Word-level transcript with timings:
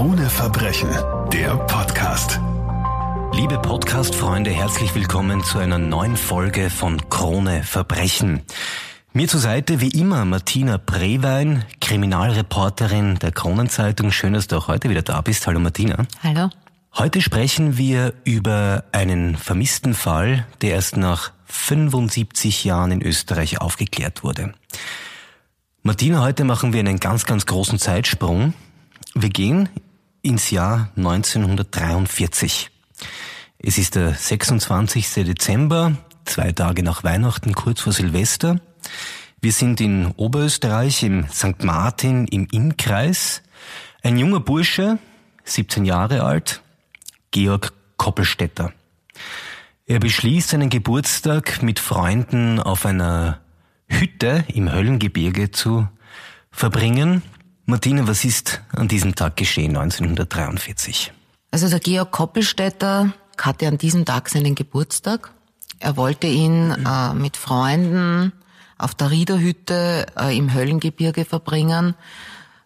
Krone 0.00 0.30
Verbrechen, 0.30 0.88
der 1.30 1.58
Podcast. 1.66 2.40
Liebe 3.34 3.58
Podcast-Freunde, 3.58 4.50
herzlich 4.50 4.94
willkommen 4.94 5.44
zu 5.44 5.58
einer 5.58 5.76
neuen 5.76 6.16
Folge 6.16 6.70
von 6.70 7.10
Krone 7.10 7.62
Verbrechen. 7.64 8.40
Mir 9.12 9.28
zur 9.28 9.40
Seite 9.40 9.82
wie 9.82 9.90
immer 9.90 10.24
Martina 10.24 10.78
Brewein, 10.78 11.66
Kriminalreporterin 11.82 13.18
der 13.18 13.30
Kronenzeitung. 13.32 14.10
Schön, 14.10 14.32
dass 14.32 14.46
du 14.46 14.56
auch 14.56 14.68
heute 14.68 14.88
wieder 14.88 15.02
da 15.02 15.20
bist. 15.20 15.46
Hallo 15.46 15.60
Martina. 15.60 16.06
Hallo. 16.22 16.48
Heute 16.94 17.20
sprechen 17.20 17.76
wir 17.76 18.14
über 18.24 18.84
einen 18.92 19.36
vermissten 19.36 19.92
Fall, 19.92 20.46
der 20.62 20.76
erst 20.76 20.96
nach 20.96 21.32
75 21.44 22.64
Jahren 22.64 22.90
in 22.90 23.02
Österreich 23.02 23.60
aufgeklärt 23.60 24.24
wurde. 24.24 24.54
Martina, 25.82 26.22
heute 26.22 26.44
machen 26.44 26.72
wir 26.72 26.80
einen 26.80 27.00
ganz, 27.00 27.26
ganz 27.26 27.44
großen 27.44 27.78
Zeitsprung. 27.78 28.54
Wir 29.14 29.28
gehen 29.28 29.68
ins 30.22 30.50
Jahr 30.50 30.90
1943. 30.96 32.70
Es 33.58 33.78
ist 33.78 33.94
der 33.94 34.14
26. 34.14 35.12
Dezember, 35.14 35.96
zwei 36.24 36.52
Tage 36.52 36.82
nach 36.82 37.04
Weihnachten, 37.04 37.54
kurz 37.54 37.80
vor 37.80 37.92
Silvester. 37.92 38.60
Wir 39.40 39.52
sind 39.52 39.80
in 39.80 40.06
Oberösterreich 40.16 41.02
im 41.02 41.28
St. 41.28 41.62
Martin 41.64 42.26
im 42.26 42.46
Innkreis. 42.50 43.42
Ein 44.02 44.18
junger 44.18 44.40
Bursche, 44.40 44.98
17 45.44 45.84
Jahre 45.84 46.22
alt, 46.24 46.62
Georg 47.30 47.72
Koppelstetter. 47.96 48.72
Er 49.86 49.98
beschließt 49.98 50.50
seinen 50.50 50.70
Geburtstag 50.70 51.62
mit 51.62 51.80
Freunden 51.80 52.60
auf 52.60 52.86
einer 52.86 53.40
Hütte 53.88 54.44
im 54.48 54.72
Höllengebirge 54.72 55.50
zu 55.50 55.88
verbringen. 56.50 57.22
Martina, 57.70 58.08
was 58.08 58.24
ist 58.24 58.60
an 58.74 58.88
diesem 58.88 59.14
Tag 59.14 59.36
geschehen 59.36 59.76
1943? 59.76 61.12
Also 61.52 61.68
der 61.68 61.78
Georg 61.78 62.10
Koppelstetter 62.10 63.12
hatte 63.38 63.68
an 63.68 63.78
diesem 63.78 64.04
Tag 64.04 64.28
seinen 64.28 64.56
Geburtstag. 64.56 65.30
Er 65.78 65.96
wollte 65.96 66.26
ihn 66.26 66.72
äh, 66.72 67.14
mit 67.14 67.36
Freunden 67.36 68.32
auf 68.76 68.96
der 68.96 69.12
Riederhütte 69.12 70.06
äh, 70.18 70.36
im 70.36 70.52
Höllengebirge 70.52 71.24
verbringen. 71.24 71.94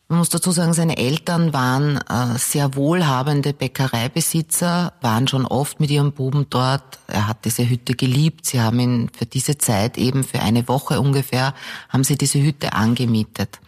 Man 0.08 0.19
muss 0.19 0.30
dazu 0.30 0.52
sagen, 0.52 0.72
seine 0.72 0.96
Eltern 0.96 1.52
waren 1.52 1.98
äh, 1.98 2.39
sehr 2.39 2.74
wohlhabende 2.74 3.52
Bäckereibesitzer, 3.52 4.94
waren 5.02 5.28
schon 5.28 5.44
oft 5.44 5.80
mit 5.80 5.91
ihrem 5.91 6.12
Buben 6.12 6.46
dort. 6.48 6.98
Er 7.08 7.28
hat 7.28 7.44
diese 7.44 7.68
Hütte 7.68 7.94
geliebt. 7.94 8.46
Sie 8.46 8.61
haben 8.62 8.80
ihn 8.80 9.11
für 9.14 9.27
diese 9.27 9.58
Zeit 9.58 9.98
eben 9.98 10.24
für 10.24 10.41
eine 10.41 10.66
Woche 10.66 10.98
ungefähr, 10.98 11.52
haben 11.91 12.05
sie 12.05 12.16
diese 12.16 12.41
Hütte 12.42 12.72
angemietet, 12.72 13.61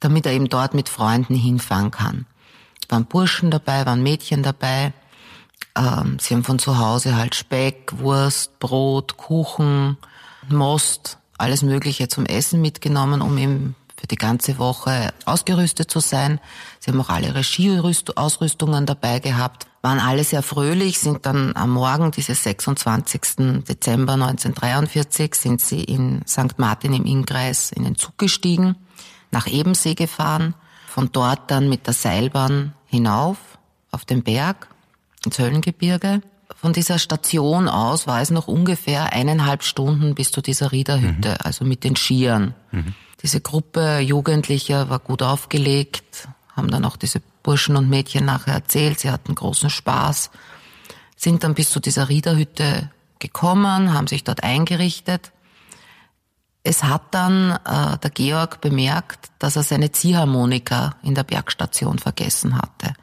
damit 0.00 0.26
er 0.26 0.32
eben 0.32 0.48
dort 0.48 0.74
mit 0.74 0.88
Freunden 0.88 1.34
hinfahren 1.34 1.90
kann. 1.90 2.26
Es 2.82 2.90
waren 2.90 3.06
Burschen 3.06 3.50
dabei, 3.50 3.84
waren 3.86 4.02
Mädchen 4.02 4.42
dabei. 4.42 4.92
Ähm, 5.74 6.18
sie 6.20 6.34
haben 6.34 6.44
von 6.44 6.58
zu 6.58 6.78
Hause 6.78 7.16
halt 7.16 7.34
Speck, 7.34 7.98
Wurst, 7.98 8.58
Brot, 8.58 9.16
Kuchen, 9.16 9.96
Most, 10.48 11.18
alles 11.36 11.62
Mögliche 11.62 12.08
zum 12.08 12.26
Essen 12.26 12.60
mitgenommen, 12.60 13.20
um 13.20 13.36
eben 13.38 13.74
für 13.98 14.06
die 14.06 14.16
ganze 14.16 14.58
Woche 14.58 15.12
ausgerüstet 15.24 15.90
zu 15.90 16.00
sein. 16.00 16.40
Sie 16.78 16.90
haben 16.90 17.00
auch 17.00 17.08
alle 17.08 17.28
ihre 17.28 17.42
Skiausrüstungen 17.42 18.86
dabei 18.86 19.18
gehabt, 19.18 19.66
waren 19.82 19.98
alle 19.98 20.22
sehr 20.24 20.42
fröhlich, 20.42 20.98
sind 21.00 21.26
dann 21.26 21.54
am 21.56 21.70
Morgen 21.70 22.10
dieses 22.12 22.42
26. 22.44 23.64
Dezember 23.68 24.14
1943 24.14 25.34
sind 25.34 25.60
sie 25.60 25.82
in 25.82 26.22
St. 26.26 26.58
Martin 26.58 26.92
im 26.92 27.04
Innkreis 27.04 27.72
in 27.72 27.84
den 27.84 27.96
Zug 27.96 28.18
gestiegen, 28.18 28.76
nach 29.30 29.46
Ebensee 29.46 29.94
gefahren, 29.94 30.54
von 30.86 31.10
dort 31.12 31.50
dann 31.50 31.68
mit 31.68 31.86
der 31.86 31.94
Seilbahn 31.94 32.74
hinauf 32.86 33.36
auf 33.90 34.04
den 34.04 34.22
Berg 34.22 34.68
ins 35.24 35.38
Höllengebirge. 35.38 36.22
Von 36.56 36.72
dieser 36.72 36.98
Station 36.98 37.68
aus 37.68 38.06
war 38.06 38.20
es 38.20 38.30
noch 38.30 38.48
ungefähr 38.48 39.12
eineinhalb 39.12 39.62
Stunden 39.62 40.14
bis 40.14 40.30
zu 40.30 40.40
dieser 40.40 40.72
Riederhütte, 40.72 41.30
mhm. 41.30 41.36
also 41.44 41.64
mit 41.64 41.84
den 41.84 41.94
Skiern. 41.94 42.54
Mhm. 42.72 42.94
Diese 43.22 43.40
Gruppe 43.40 43.98
Jugendlicher 43.98 44.88
war 44.88 44.98
gut 44.98 45.22
aufgelegt, 45.22 46.28
haben 46.56 46.70
dann 46.70 46.84
auch 46.84 46.96
diese 46.96 47.20
Burschen 47.42 47.76
und 47.76 47.88
Mädchen 47.88 48.24
nachher 48.24 48.54
erzählt, 48.54 49.00
sie 49.00 49.10
hatten 49.10 49.34
großen 49.34 49.70
Spaß, 49.70 50.30
sind 51.16 51.44
dann 51.44 51.54
bis 51.54 51.70
zu 51.70 51.80
dieser 51.80 52.08
Riederhütte 52.08 52.90
gekommen, 53.18 53.92
haben 53.92 54.06
sich 54.06 54.24
dort 54.24 54.42
eingerichtet. 54.42 55.32
Es 56.64 56.82
hat 56.82 57.02
dann 57.12 57.52
äh, 57.64 57.98
der 57.98 58.10
Georg 58.10 58.60
bemerkt, 58.60 59.30
dass 59.38 59.56
er 59.56 59.62
seine 59.62 59.92
Ziehharmonika 59.92 60.96
in 61.02 61.14
der 61.14 61.22
Bergstation 61.22 61.98
vergessen 61.98 62.56
hatte. 62.56 62.94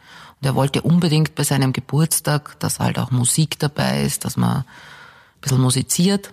Und 0.42 0.48
er 0.48 0.56
wollte 0.56 0.82
unbedingt 0.82 1.36
bei 1.36 1.44
seinem 1.44 1.74
Geburtstag, 1.74 2.60
dass 2.60 2.80
halt 2.80 3.00
auch 3.00 3.12
Musik 3.12 3.58
dabei 3.60 4.04
ist, 4.04 4.26
dass 4.26 4.38
man 4.38 4.58
ein 4.58 4.66
bisschen 5.42 5.62
musiziert. 5.62 6.32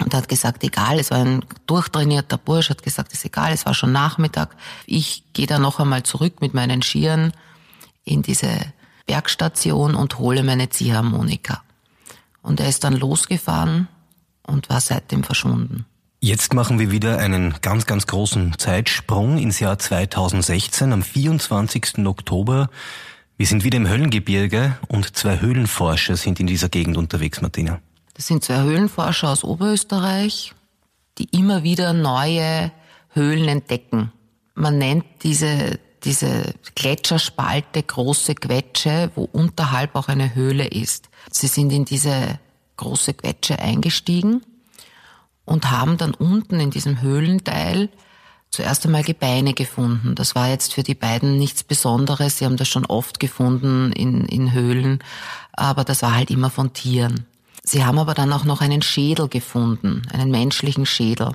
Und 0.00 0.14
er 0.14 0.18
hat 0.18 0.28
gesagt, 0.28 0.62
egal, 0.64 0.98
es 0.98 1.10
war 1.10 1.18
ein 1.18 1.44
durchtrainierter 1.66 2.38
Bursch, 2.38 2.70
hat 2.70 2.82
gesagt, 2.82 3.12
ist 3.12 3.24
egal, 3.24 3.52
es 3.52 3.66
war 3.66 3.74
schon 3.74 3.92
Nachmittag. 3.92 4.56
Ich 4.86 5.24
gehe 5.32 5.46
da 5.46 5.58
noch 5.58 5.80
einmal 5.80 6.02
zurück 6.02 6.40
mit 6.40 6.54
meinen 6.54 6.82
Skiern 6.82 7.32
in 8.04 8.22
diese 8.22 8.72
Bergstation 9.06 9.94
und 9.94 10.18
hole 10.18 10.42
meine 10.42 10.70
Ziehharmonika. 10.70 11.62
Und 12.42 12.60
er 12.60 12.68
ist 12.68 12.84
dann 12.84 12.96
losgefahren 12.96 13.88
und 14.42 14.68
war 14.68 14.80
seitdem 14.80 15.24
verschwunden. 15.24 15.86
Jetzt 16.24 16.54
machen 16.54 16.78
wir 16.78 16.92
wieder 16.92 17.18
einen 17.18 17.56
ganz, 17.62 17.84
ganz 17.84 18.06
großen 18.06 18.56
Zeitsprung 18.56 19.38
ins 19.38 19.58
Jahr 19.58 19.76
2016 19.76 20.92
am 20.92 21.02
24. 21.02 22.06
Oktober. 22.06 22.70
Wir 23.36 23.46
sind 23.46 23.64
wieder 23.64 23.76
im 23.78 23.88
Höllengebirge 23.88 24.78
und 24.86 25.16
zwei 25.16 25.40
Höhlenforscher 25.40 26.14
sind 26.14 26.38
in 26.38 26.46
dieser 26.46 26.68
Gegend 26.68 26.96
unterwegs, 26.96 27.40
Martina. 27.40 27.80
Das 28.14 28.28
sind 28.28 28.44
zwei 28.44 28.62
Höhlenforscher 28.62 29.30
aus 29.30 29.42
Oberösterreich, 29.42 30.54
die 31.18 31.24
immer 31.36 31.64
wieder 31.64 31.92
neue 31.92 32.70
Höhlen 33.08 33.48
entdecken. 33.48 34.12
Man 34.54 34.78
nennt 34.78 35.04
diese, 35.24 35.80
diese 36.04 36.54
Gletscherspalte 36.76 37.82
große 37.82 38.36
Quetsche, 38.36 39.10
wo 39.16 39.24
unterhalb 39.24 39.96
auch 39.96 40.06
eine 40.06 40.36
Höhle 40.36 40.68
ist. 40.68 41.08
Sie 41.32 41.48
sind 41.48 41.72
in 41.72 41.84
diese 41.84 42.38
große 42.76 43.14
Quetsche 43.14 43.58
eingestiegen 43.58 44.42
und 45.44 45.70
haben 45.70 45.96
dann 45.96 46.14
unten 46.14 46.60
in 46.60 46.70
diesem 46.70 47.00
Höhlenteil 47.00 47.88
zuerst 48.50 48.84
einmal 48.84 49.02
Gebeine 49.02 49.54
gefunden. 49.54 50.14
Das 50.14 50.34
war 50.34 50.48
jetzt 50.48 50.74
für 50.74 50.82
die 50.82 50.94
beiden 50.94 51.38
nichts 51.38 51.64
Besonderes. 51.64 52.38
Sie 52.38 52.44
haben 52.44 52.58
das 52.58 52.68
schon 52.68 52.86
oft 52.86 53.18
gefunden 53.18 53.92
in, 53.92 54.26
in 54.26 54.52
Höhlen, 54.52 55.02
aber 55.52 55.84
das 55.84 56.02
war 56.02 56.14
halt 56.14 56.30
immer 56.30 56.50
von 56.50 56.72
Tieren. 56.72 57.26
Sie 57.64 57.84
haben 57.84 57.98
aber 57.98 58.14
dann 58.14 58.32
auch 58.32 58.44
noch 58.44 58.60
einen 58.60 58.82
Schädel 58.82 59.28
gefunden, 59.28 60.02
einen 60.12 60.30
menschlichen 60.30 60.84
Schädel. 60.84 61.32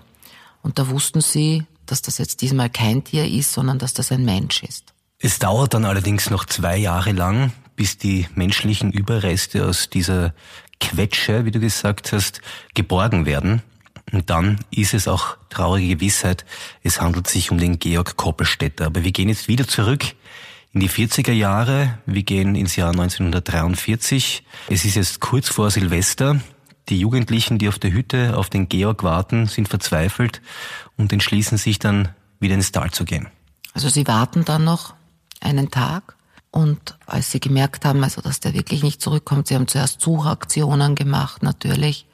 Und 0.61 0.77
da 0.77 0.89
wussten 0.89 1.21
sie, 1.21 1.65
dass 1.85 2.01
das 2.01 2.17
jetzt 2.17 2.41
diesmal 2.41 2.69
kein 2.69 3.03
Tier 3.03 3.25
ist, 3.25 3.53
sondern 3.53 3.79
dass 3.79 3.93
das 3.93 4.11
ein 4.11 4.25
Mensch 4.25 4.61
ist. 4.63 4.93
Es 5.19 5.39
dauert 5.39 5.73
dann 5.73 5.85
allerdings 5.85 6.29
noch 6.29 6.45
zwei 6.45 6.77
Jahre 6.77 7.13
lang, 7.13 7.53
bis 7.75 7.97
die 7.97 8.27
menschlichen 8.35 8.91
Überreste 8.91 9.65
aus 9.65 9.89
dieser 9.89 10.33
Quetsche, 10.79 11.45
wie 11.45 11.51
du 11.51 11.59
gesagt 11.59 12.11
hast, 12.11 12.41
geborgen 12.75 13.25
werden. 13.25 13.63
Und 14.11 14.29
dann 14.29 14.59
ist 14.71 14.93
es 14.93 15.07
auch 15.07 15.37
traurige 15.49 15.95
Gewissheit, 15.95 16.45
es 16.81 17.01
handelt 17.01 17.27
sich 17.27 17.51
um 17.51 17.57
den 17.57 17.77
Georg 17.79 18.15
Koppelstädter. 18.15 18.85
Aber 18.85 19.03
wir 19.03 19.11
gehen 19.11 19.29
jetzt 19.29 19.47
wieder 19.47 19.67
zurück 19.67 20.05
in 20.73 20.79
die 20.79 20.89
40er 20.89 21.33
Jahre. 21.33 21.97
Wir 22.05 22.23
gehen 22.23 22.55
ins 22.55 22.75
Jahr 22.75 22.91
1943. 22.91 24.43
Es 24.69 24.85
ist 24.85 24.95
jetzt 24.95 25.19
kurz 25.19 25.49
vor 25.49 25.71
Silvester. 25.71 26.39
Die 26.89 26.99
Jugendlichen, 26.99 27.57
die 27.57 27.67
auf 27.67 27.79
der 27.79 27.91
Hütte 27.91 28.37
auf 28.37 28.49
den 28.49 28.69
Georg 28.69 29.03
warten, 29.03 29.47
sind 29.47 29.67
verzweifelt 29.67 30.41
und 30.95 31.11
entschließen 31.11 31.57
sich 31.57 31.79
dann 31.79 32.09
wieder 32.39 32.55
ins 32.55 32.71
Tal 32.71 32.91
zu 32.91 33.03
gehen. 33.03 33.27
Also 33.73 33.89
sie 33.89 34.07
warten 34.07 34.45
dann 34.45 34.63
noch 34.63 34.93
einen 35.41 35.69
Tag 35.69 36.15
und 36.49 36.97
als 37.05 37.31
sie 37.31 37.41
gemerkt 37.41 37.83
haben, 37.83 38.03
also 38.03 38.21
dass 38.21 38.39
der 38.39 38.53
wirklich 38.53 38.83
nicht 38.83 39.01
zurückkommt, 39.01 39.47
sie 39.47 39.55
haben 39.55 39.67
zuerst 39.67 39.99
Suchaktionen 39.99 40.95
gemacht 40.95 41.43
natürlich 41.43 42.07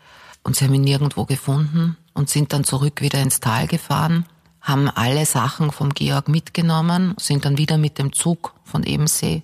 und 0.43 0.55
sie 0.55 0.65
haben 0.65 0.73
ihn 0.73 0.81
nirgendwo 0.81 1.25
gefunden 1.25 1.97
und 2.13 2.29
sind 2.29 2.53
dann 2.53 2.63
zurück 2.63 3.01
wieder 3.01 3.21
ins 3.21 3.39
Tal 3.39 3.67
gefahren, 3.67 4.25
haben 4.61 4.89
alle 4.89 5.25
Sachen 5.25 5.71
vom 5.71 5.93
Georg 5.93 6.27
mitgenommen, 6.27 7.15
sind 7.17 7.45
dann 7.45 7.57
wieder 7.57 7.77
mit 7.77 7.97
dem 7.97 8.13
Zug 8.13 8.53
von 8.63 8.83
Ebensee 8.83 9.43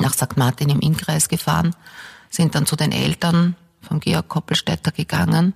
nach 0.00 0.14
St. 0.14 0.36
Martin 0.36 0.70
im 0.70 0.80
Innkreis 0.80 1.28
gefahren, 1.28 1.74
sind 2.30 2.54
dann 2.54 2.66
zu 2.66 2.76
den 2.76 2.92
Eltern 2.92 3.56
vom 3.80 4.00
Georg 4.00 4.28
Koppelstädter 4.28 4.92
gegangen. 4.92 5.54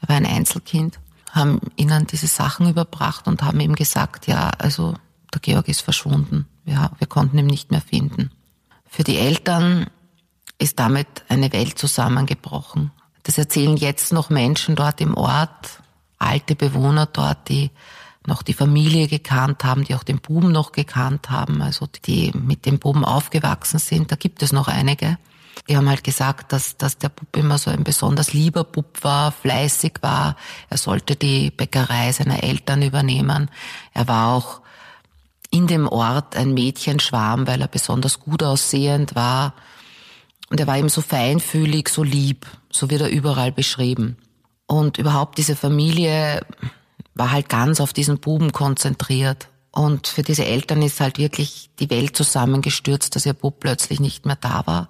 Er 0.00 0.08
war 0.08 0.16
ein 0.16 0.26
Einzelkind, 0.26 0.98
haben 1.30 1.60
ihnen 1.76 2.06
diese 2.06 2.28
Sachen 2.28 2.68
überbracht 2.68 3.26
und 3.26 3.42
haben 3.42 3.60
ihm 3.60 3.74
gesagt, 3.74 4.26
ja, 4.26 4.50
also 4.58 4.94
der 5.32 5.40
Georg 5.40 5.68
ist 5.68 5.82
verschwunden. 5.82 6.46
Ja, 6.64 6.92
wir 6.98 7.06
konnten 7.06 7.38
ihn 7.38 7.46
nicht 7.46 7.70
mehr 7.70 7.80
finden. 7.80 8.30
Für 8.86 9.04
die 9.04 9.18
Eltern 9.18 9.86
ist 10.58 10.78
damit 10.78 11.06
eine 11.28 11.52
Welt 11.52 11.78
zusammengebrochen. 11.78 12.90
Das 13.28 13.36
erzählen 13.36 13.76
jetzt 13.76 14.10
noch 14.10 14.30
Menschen 14.30 14.74
dort 14.74 15.02
im 15.02 15.14
Ort, 15.14 15.82
alte 16.18 16.56
Bewohner 16.56 17.04
dort, 17.04 17.50
die 17.50 17.70
noch 18.24 18.42
die 18.42 18.54
Familie 18.54 19.06
gekannt 19.06 19.64
haben, 19.64 19.84
die 19.84 19.94
auch 19.94 20.02
den 20.02 20.18
Buben 20.18 20.50
noch 20.50 20.72
gekannt 20.72 21.28
haben, 21.28 21.60
also 21.60 21.86
die 22.06 22.32
mit 22.32 22.64
dem 22.64 22.78
Buben 22.78 23.04
aufgewachsen 23.04 23.80
sind. 23.80 24.10
Da 24.10 24.16
gibt 24.16 24.42
es 24.42 24.52
noch 24.52 24.66
einige. 24.66 25.18
Die 25.68 25.76
haben 25.76 25.90
halt 25.90 26.04
gesagt, 26.04 26.54
dass, 26.54 26.78
dass 26.78 26.96
der 26.96 27.10
Bub 27.10 27.36
immer 27.36 27.58
so 27.58 27.70
ein 27.70 27.84
besonders 27.84 28.32
lieber 28.32 28.64
Bub 28.64 29.04
war, 29.04 29.30
fleißig 29.30 29.96
war. 30.00 30.34
Er 30.70 30.78
sollte 30.78 31.14
die 31.14 31.50
Bäckerei 31.50 32.12
seiner 32.12 32.42
Eltern 32.42 32.80
übernehmen. 32.80 33.50
Er 33.92 34.08
war 34.08 34.32
auch 34.32 34.62
in 35.50 35.66
dem 35.66 35.86
Ort 35.86 36.34
ein 36.34 36.54
Mädchenschwarm, 36.54 37.46
weil 37.46 37.60
er 37.60 37.68
besonders 37.68 38.20
gut 38.20 38.42
aussehend 38.42 39.14
war. 39.14 39.52
Und 40.48 40.60
er 40.60 40.66
war 40.66 40.78
eben 40.78 40.88
so 40.88 41.02
feinfühlig, 41.02 41.90
so 41.90 42.02
lieb, 42.02 42.46
so 42.78 42.90
wird 42.90 43.02
er 43.02 43.10
überall 43.10 43.52
beschrieben. 43.52 44.16
Und 44.66 44.98
überhaupt 44.98 45.38
diese 45.38 45.56
Familie 45.56 46.40
war 47.14 47.30
halt 47.30 47.48
ganz 47.48 47.80
auf 47.80 47.92
diesen 47.92 48.18
Buben 48.18 48.52
konzentriert. 48.52 49.48
Und 49.70 50.06
für 50.06 50.22
diese 50.22 50.44
Eltern 50.44 50.82
ist 50.82 51.00
halt 51.00 51.18
wirklich 51.18 51.70
die 51.78 51.90
Welt 51.90 52.16
zusammengestürzt, 52.16 53.14
dass 53.14 53.26
ihr 53.26 53.34
Bub 53.34 53.60
plötzlich 53.60 54.00
nicht 54.00 54.26
mehr 54.26 54.36
da 54.36 54.66
war. 54.66 54.88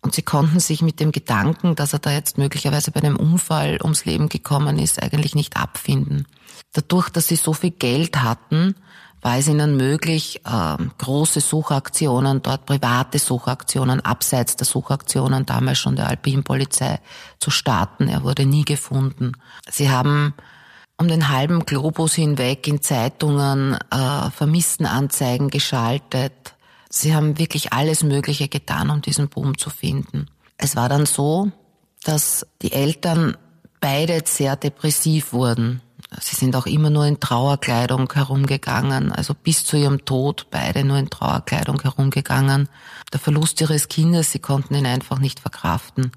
Und 0.00 0.14
sie 0.14 0.22
konnten 0.22 0.60
sich 0.60 0.82
mit 0.82 1.00
dem 1.00 1.12
Gedanken, 1.12 1.74
dass 1.74 1.92
er 1.92 1.98
da 1.98 2.12
jetzt 2.12 2.38
möglicherweise 2.38 2.90
bei 2.90 3.00
einem 3.00 3.16
Unfall 3.16 3.78
ums 3.82 4.04
Leben 4.04 4.28
gekommen 4.28 4.78
ist, 4.78 5.02
eigentlich 5.02 5.34
nicht 5.34 5.56
abfinden. 5.56 6.26
Dadurch, 6.72 7.08
dass 7.08 7.26
sie 7.26 7.36
so 7.36 7.52
viel 7.52 7.72
Geld 7.72 8.22
hatten, 8.22 8.76
war 9.20 9.38
es 9.38 9.48
ihnen 9.48 9.76
möglich, 9.76 10.40
äh, 10.44 10.76
große 10.98 11.40
Suchaktionen, 11.40 12.42
dort 12.42 12.66
private 12.66 13.18
Suchaktionen, 13.18 14.00
abseits 14.00 14.56
der 14.56 14.66
Suchaktionen 14.66 15.46
damals 15.46 15.78
schon 15.78 15.96
der 15.96 16.08
Alpinpolizei 16.08 17.00
zu 17.38 17.50
starten. 17.50 18.08
Er 18.08 18.22
wurde 18.22 18.46
nie 18.46 18.64
gefunden. 18.64 19.32
Sie 19.68 19.90
haben 19.90 20.34
um 20.98 21.08
den 21.08 21.28
halben 21.28 21.64
Globus 21.64 22.14
hinweg 22.14 22.66
in 22.66 22.82
Zeitungen 22.82 23.78
äh, 23.90 24.30
Vermisstenanzeigen 24.30 25.48
geschaltet. 25.48 26.54
Sie 26.90 27.14
haben 27.14 27.38
wirklich 27.38 27.72
alles 27.72 28.02
Mögliche 28.02 28.48
getan, 28.48 28.90
um 28.90 29.00
diesen 29.00 29.28
Buben 29.28 29.56
zu 29.58 29.70
finden. 29.70 30.26
Es 30.56 30.74
war 30.74 30.88
dann 30.88 31.06
so, 31.06 31.50
dass 32.02 32.46
die 32.62 32.72
Eltern 32.72 33.36
beide 33.80 34.22
sehr 34.24 34.56
depressiv 34.56 35.32
wurden. 35.32 35.82
Sie 36.20 36.36
sind 36.36 36.56
auch 36.56 36.66
immer 36.66 36.90
nur 36.90 37.06
in 37.06 37.20
Trauerkleidung 37.20 38.12
herumgegangen, 38.12 39.12
also 39.12 39.34
bis 39.34 39.64
zu 39.64 39.76
ihrem 39.76 40.04
Tod 40.04 40.46
beide 40.50 40.84
nur 40.84 40.96
in 40.96 41.10
Trauerkleidung 41.10 41.80
herumgegangen. 41.82 42.68
Der 43.12 43.20
Verlust 43.20 43.60
ihres 43.60 43.88
Kindes, 43.88 44.32
sie 44.32 44.38
konnten 44.38 44.74
ihn 44.74 44.86
einfach 44.86 45.18
nicht 45.18 45.40
verkraften. 45.40 46.12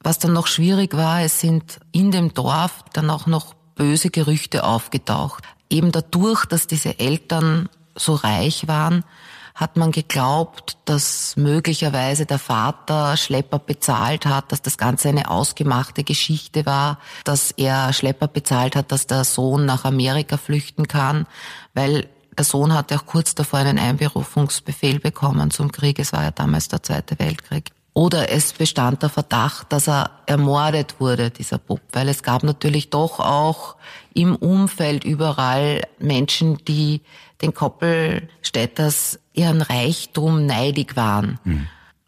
Was 0.00 0.18
dann 0.18 0.32
noch 0.32 0.46
schwierig 0.46 0.96
war, 0.96 1.22
es 1.22 1.40
sind 1.40 1.80
in 1.92 2.10
dem 2.10 2.34
Dorf 2.34 2.84
dann 2.92 3.10
auch 3.10 3.26
noch 3.26 3.54
böse 3.74 4.10
Gerüchte 4.10 4.64
aufgetaucht. 4.64 5.44
Eben 5.70 5.92
dadurch, 5.92 6.44
dass 6.44 6.66
diese 6.66 6.98
Eltern 6.98 7.68
so 7.96 8.14
reich 8.14 8.68
waren, 8.68 9.04
hat 9.54 9.76
man 9.76 9.92
geglaubt, 9.92 10.78
dass 10.84 11.36
möglicherweise 11.36 12.26
der 12.26 12.38
Vater 12.38 13.16
Schlepper 13.16 13.58
bezahlt 13.58 14.26
hat, 14.26 14.50
dass 14.52 14.62
das 14.62 14.78
Ganze 14.78 15.08
eine 15.08 15.30
ausgemachte 15.30 16.04
Geschichte 16.04 16.66
war, 16.66 16.98
dass 17.24 17.50
er 17.52 17.92
Schlepper 17.92 18.28
bezahlt 18.28 18.76
hat, 18.76 18.92
dass 18.92 19.06
der 19.06 19.24
Sohn 19.24 19.66
nach 19.66 19.84
Amerika 19.84 20.36
flüchten 20.36 20.88
kann, 20.88 21.26
weil 21.74 22.08
der 22.36 22.44
Sohn 22.44 22.72
hatte 22.72 22.96
auch 22.96 23.06
kurz 23.06 23.34
davor 23.34 23.58
einen 23.58 23.78
Einberufungsbefehl 23.78 25.00
bekommen 25.00 25.50
zum 25.50 25.70
Krieg. 25.70 25.98
Es 25.98 26.12
war 26.12 26.22
ja 26.22 26.30
damals 26.30 26.68
der 26.68 26.82
Zweite 26.82 27.18
Weltkrieg. 27.18 27.70
Oder 27.94 28.30
es 28.30 28.54
bestand 28.54 29.02
der 29.02 29.10
Verdacht, 29.10 29.70
dass 29.70 29.86
er 29.86 30.10
ermordet 30.24 30.98
wurde, 30.98 31.30
dieser 31.30 31.58
Bub, 31.58 31.80
weil 31.92 32.08
es 32.08 32.22
gab 32.22 32.42
natürlich 32.42 32.88
doch 32.88 33.20
auch 33.20 33.76
im 34.14 34.36
Umfeld 34.36 35.04
überall 35.04 35.82
Menschen, 35.98 36.58
die 36.64 37.02
den 37.40 37.54
Koppelstädters 37.54 39.18
ihren 39.32 39.62
Reichtum 39.62 40.46
neidig 40.46 40.96
waren. 40.96 41.38
Mhm. 41.44 41.66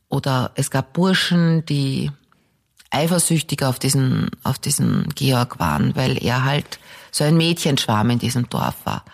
Oder 0.09 0.53
es 0.55 0.71
gab 0.71 0.93
Burschen, 0.93 1.65
die 1.67 2.11
eifersüchtig 2.91 3.65
auf 3.65 3.79
diesen, 3.79 4.31
auf 4.45 4.59
diesen 4.59 5.09
Georg 5.15 5.59
waren, 5.59 5.97
weil 5.97 6.23
er 6.23 6.45
halt 6.45 6.79
so 7.11 7.25
ein 7.25 7.37
Mädchenschwarm 7.37 8.11
in 8.11 8.19
diesem 8.19 8.49
Dorf 8.49 8.77
war. 8.85 9.05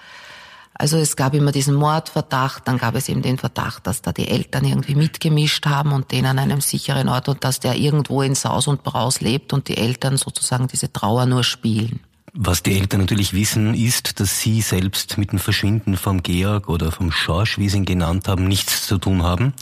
Also 0.75 0.97
es 0.97 1.15
gab 1.15 1.35
immer 1.35 1.53
diesen 1.53 1.75
Mordverdacht, 1.75 2.67
dann 2.67 2.79
gab 2.79 2.95
es 2.95 3.11
eben 3.11 3.21
den 3.21 3.37
Verdacht, 3.37 3.87
dass 3.87 4.01
da 4.01 4.13
die 4.13 4.29
Eltern 4.29 4.65
irgendwie 4.65 4.95
mitgemischt 4.95 5.67
haben 5.67 5.93
und 5.93 6.11
den 6.11 6.25
an 6.25 6.39
einem 6.39 6.63
sicheren 6.63 7.09
Ort 7.09 7.29
und 7.29 7.45
dass 7.45 7.61
der 7.61 7.77
irgendwo 7.77 8.23
in 8.23 8.35
Saus 8.35 8.67
und 8.67 8.83
Braus 8.83 9.21
lebt 9.21 9.53
und 9.53 9.69
die 9.69 9.77
Eltern 9.77 10.17
sozusagen 10.17 10.69
diese 10.69 10.91
Trauer 10.91 11.27
nur 11.27 11.45
spielen. 11.45 12.01
Was 12.33 12.63
die 12.63 12.79
Eltern 12.79 13.01
natürlich 13.01 13.33
wissen, 13.33 13.75
ist, 13.75 14.21
dass 14.21 14.41
sie 14.41 14.61
selbst 14.61 15.19
mit 15.19 15.33
dem 15.33 15.39
Verschwinden 15.39 15.97
vom 15.97 16.23
Georg 16.23 16.69
oder 16.69 16.93
vom 16.93 17.11
Schorsch, 17.11 17.59
wie 17.59 17.69
sie 17.69 17.79
ihn 17.79 17.85
genannt 17.85 18.29
haben, 18.29 18.47
nichts 18.47 18.87
zu 18.87 18.99
tun 18.99 19.23
haben. 19.23 19.53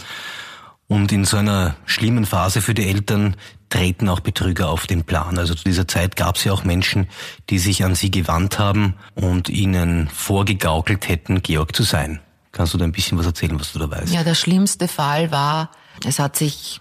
Und 0.86 1.12
in 1.12 1.24
so 1.24 1.36
einer 1.36 1.76
schlimmen 1.84 2.24
Phase 2.24 2.62
für 2.62 2.74
die 2.74 2.86
Eltern 2.86 3.36
treten 3.68 4.08
auch 4.08 4.20
Betrüger 4.20 4.70
auf 4.70 4.86
den 4.86 5.04
Plan. 5.04 5.38
Also 5.38 5.54
zu 5.54 5.64
dieser 5.64 5.86
Zeit 5.86 6.16
gab 6.16 6.36
es 6.36 6.44
ja 6.44 6.52
auch 6.52 6.64
Menschen, 6.64 7.08
die 7.50 7.58
sich 7.58 7.84
an 7.84 7.94
sie 7.94 8.10
gewandt 8.10 8.58
haben 8.58 8.94
und 9.14 9.50
ihnen 9.50 10.08
vorgegaukelt 10.08 11.08
hätten, 11.08 11.42
Georg 11.42 11.76
zu 11.76 11.82
sein. 11.82 12.20
Kannst 12.52 12.72
du 12.72 12.78
da 12.78 12.84
ein 12.84 12.92
bisschen 12.92 13.18
was 13.18 13.26
erzählen, 13.26 13.60
was 13.60 13.72
du 13.72 13.78
da 13.78 13.90
weißt? 13.90 14.12
Ja, 14.12 14.24
der 14.24 14.34
schlimmste 14.34 14.88
Fall 14.88 15.30
war, 15.30 15.70
es 16.04 16.18
hat 16.18 16.36
sich 16.36 16.80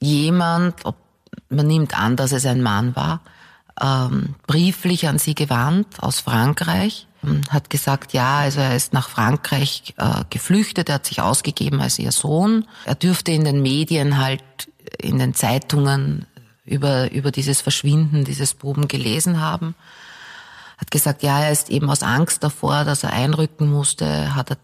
jemand, 0.00 0.76
man 1.50 1.66
nimmt 1.66 1.98
an, 1.98 2.16
dass 2.16 2.32
es 2.32 2.46
ein 2.46 2.62
Mann 2.62 2.96
war, 2.96 3.20
ähm, 3.80 4.34
brieflich 4.46 5.08
an 5.08 5.18
sie 5.18 5.34
gewandt 5.34 6.02
aus 6.02 6.20
Frankreich, 6.20 7.06
hat 7.50 7.70
gesagt, 7.70 8.12
ja, 8.12 8.38
also 8.38 8.60
er 8.60 8.74
ist 8.74 8.92
nach 8.92 9.08
Frankreich 9.08 9.94
äh, 9.96 10.24
geflüchtet, 10.28 10.88
er 10.88 10.96
hat 10.96 11.06
sich 11.06 11.20
ausgegeben 11.20 11.80
als 11.80 11.98
ihr 11.98 12.10
Sohn. 12.10 12.66
Er 12.84 12.96
dürfte 12.96 13.30
in 13.30 13.44
den 13.44 13.62
Medien 13.62 14.18
halt, 14.18 14.42
in 15.00 15.18
den 15.18 15.32
Zeitungen 15.34 16.26
über, 16.64 17.12
über 17.12 17.30
dieses 17.30 17.60
Verschwinden 17.60 18.24
dieses 18.24 18.54
Buben 18.54 18.88
gelesen 18.88 19.40
haben. 19.40 19.76
Hat 20.78 20.90
gesagt, 20.90 21.22
ja, 21.22 21.40
er 21.42 21.52
ist 21.52 21.70
eben 21.70 21.88
aus 21.90 22.02
Angst 22.02 22.42
davor, 22.42 22.84
dass 22.84 23.04
er 23.04 23.12
einrücken 23.12 23.70
musste, 23.70 24.34
hat 24.34 24.50
er 24.50 24.56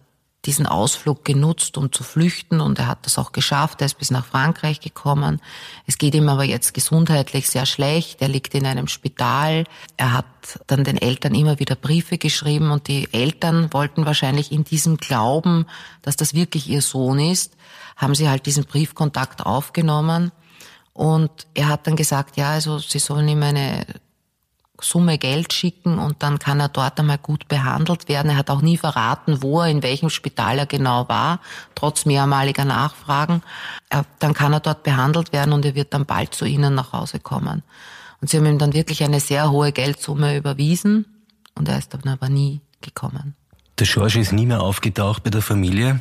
diesen 0.44 0.66
Ausflug 0.66 1.24
genutzt, 1.24 1.76
um 1.76 1.90
zu 1.92 2.04
flüchten 2.04 2.60
und 2.60 2.78
er 2.78 2.86
hat 2.86 3.04
das 3.04 3.18
auch 3.18 3.32
geschafft. 3.32 3.82
Er 3.82 3.86
ist 3.86 3.98
bis 3.98 4.10
nach 4.10 4.24
Frankreich 4.24 4.80
gekommen. 4.80 5.40
Es 5.86 5.98
geht 5.98 6.14
ihm 6.14 6.28
aber 6.28 6.44
jetzt 6.44 6.74
gesundheitlich 6.74 7.50
sehr 7.50 7.66
schlecht. 7.66 8.22
Er 8.22 8.28
liegt 8.28 8.54
in 8.54 8.64
einem 8.64 8.86
Spital. 8.86 9.64
Er 9.96 10.12
hat 10.12 10.26
dann 10.68 10.84
den 10.84 10.96
Eltern 10.96 11.34
immer 11.34 11.58
wieder 11.58 11.74
Briefe 11.74 12.18
geschrieben 12.18 12.70
und 12.70 12.86
die 12.86 13.12
Eltern 13.12 13.72
wollten 13.72 14.06
wahrscheinlich 14.06 14.52
in 14.52 14.62
diesem 14.62 14.96
Glauben, 14.96 15.66
dass 16.02 16.16
das 16.16 16.34
wirklich 16.34 16.68
ihr 16.68 16.82
Sohn 16.82 17.18
ist, 17.18 17.56
haben 17.96 18.14
sie 18.14 18.28
halt 18.28 18.46
diesen 18.46 18.64
Briefkontakt 18.64 19.44
aufgenommen. 19.44 20.30
Und 20.92 21.30
er 21.54 21.68
hat 21.68 21.86
dann 21.86 21.96
gesagt, 21.96 22.36
ja, 22.36 22.50
also 22.50 22.78
sie 22.78 23.00
sollen 23.00 23.28
ihm 23.28 23.42
eine 23.42 23.84
Summe 24.80 25.18
Geld 25.18 25.52
schicken 25.52 25.98
und 25.98 26.22
dann 26.22 26.38
kann 26.38 26.60
er 26.60 26.68
dort 26.68 27.00
einmal 27.00 27.18
gut 27.18 27.48
behandelt 27.48 28.08
werden. 28.08 28.30
Er 28.30 28.36
hat 28.36 28.50
auch 28.50 28.62
nie 28.62 28.76
verraten, 28.76 29.42
wo 29.42 29.60
er, 29.60 29.68
in 29.68 29.82
welchem 29.82 30.08
Spital 30.08 30.58
er 30.58 30.66
genau 30.66 31.08
war, 31.08 31.40
trotz 31.74 32.06
mehrmaliger 32.06 32.64
Nachfragen. 32.64 33.42
dann 34.18 34.34
kann 34.34 34.52
er 34.52 34.60
dort 34.60 34.84
behandelt 34.84 35.32
werden 35.32 35.52
und 35.52 35.64
er 35.64 35.74
wird 35.74 35.94
dann 35.94 36.06
bald 36.06 36.34
zu 36.34 36.44
Ihnen 36.44 36.74
nach 36.74 36.92
Hause 36.92 37.18
kommen. 37.18 37.62
Und 38.20 38.30
sie 38.30 38.36
haben 38.36 38.46
ihm 38.46 38.58
dann 38.58 38.72
wirklich 38.72 39.02
eine 39.04 39.20
sehr 39.20 39.50
hohe 39.50 39.72
Geldsumme 39.72 40.36
überwiesen 40.36 41.06
und 41.54 41.68
er 41.68 41.78
ist 41.78 41.94
dann 41.94 42.08
aber 42.08 42.28
nie 42.28 42.60
gekommen. 42.80 43.34
Der 43.78 43.86
George 43.86 44.18
ist 44.18 44.32
nie 44.32 44.46
mehr 44.46 44.60
aufgetaucht 44.60 45.22
bei 45.22 45.30
der 45.30 45.42
Familie. 45.42 46.00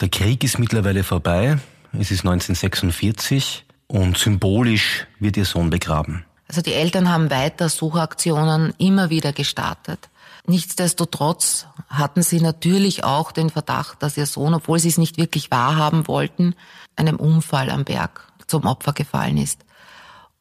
Der 0.00 0.08
Krieg 0.08 0.42
ist 0.42 0.58
mittlerweile 0.58 1.04
vorbei. 1.04 1.58
Es 1.92 2.10
ist 2.10 2.20
1946 2.20 3.64
und 3.86 4.18
symbolisch 4.18 5.06
wird 5.20 5.36
ihr 5.36 5.44
Sohn 5.44 5.70
begraben. 5.70 6.24
Also 6.48 6.60
die 6.60 6.74
Eltern 6.74 7.10
haben 7.10 7.30
weiter 7.30 7.68
Suchaktionen 7.68 8.74
immer 8.78 9.10
wieder 9.10 9.32
gestartet. 9.32 10.08
Nichtsdestotrotz 10.46 11.66
hatten 11.88 12.22
sie 12.22 12.40
natürlich 12.40 13.02
auch 13.02 13.32
den 13.32 13.48
Verdacht, 13.48 14.02
dass 14.02 14.16
ihr 14.16 14.26
Sohn, 14.26 14.52
obwohl 14.52 14.78
sie 14.78 14.88
es 14.88 14.98
nicht 14.98 15.16
wirklich 15.16 15.50
wahrhaben 15.50 16.06
wollten, 16.06 16.54
einem 16.96 17.16
Unfall 17.16 17.70
am 17.70 17.84
Berg 17.84 18.30
zum 18.46 18.66
Opfer 18.66 18.92
gefallen 18.92 19.38
ist. 19.38 19.64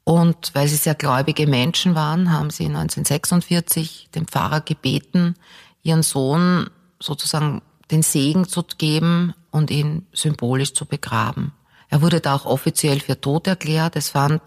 Und 0.03 0.53
weil 0.53 0.67
sie 0.67 0.75
sehr 0.75 0.95
gläubige 0.95 1.47
Menschen 1.47 1.95
waren, 1.95 2.33
haben 2.33 2.49
sie 2.49 2.65
1946 2.65 4.09
den 4.13 4.25
Pfarrer 4.25 4.59
gebeten, 4.59 5.35
ihren 5.83 6.03
Sohn 6.03 6.69
sozusagen 6.99 7.61
den 7.89 8.01
Segen 8.01 8.45
zu 8.47 8.63
geben 8.77 9.33
und 9.51 9.71
ihn 9.71 10.05
symbolisch 10.11 10.73
zu 10.73 10.85
begraben. 10.85 11.53
Er 11.89 12.01
wurde 12.01 12.19
da 12.19 12.35
auch 12.35 12.45
offiziell 12.45 12.99
für 12.99 13.21
tot 13.21 13.47
erklärt. 13.47 13.95
Es 13.95 14.09
fand 14.09 14.41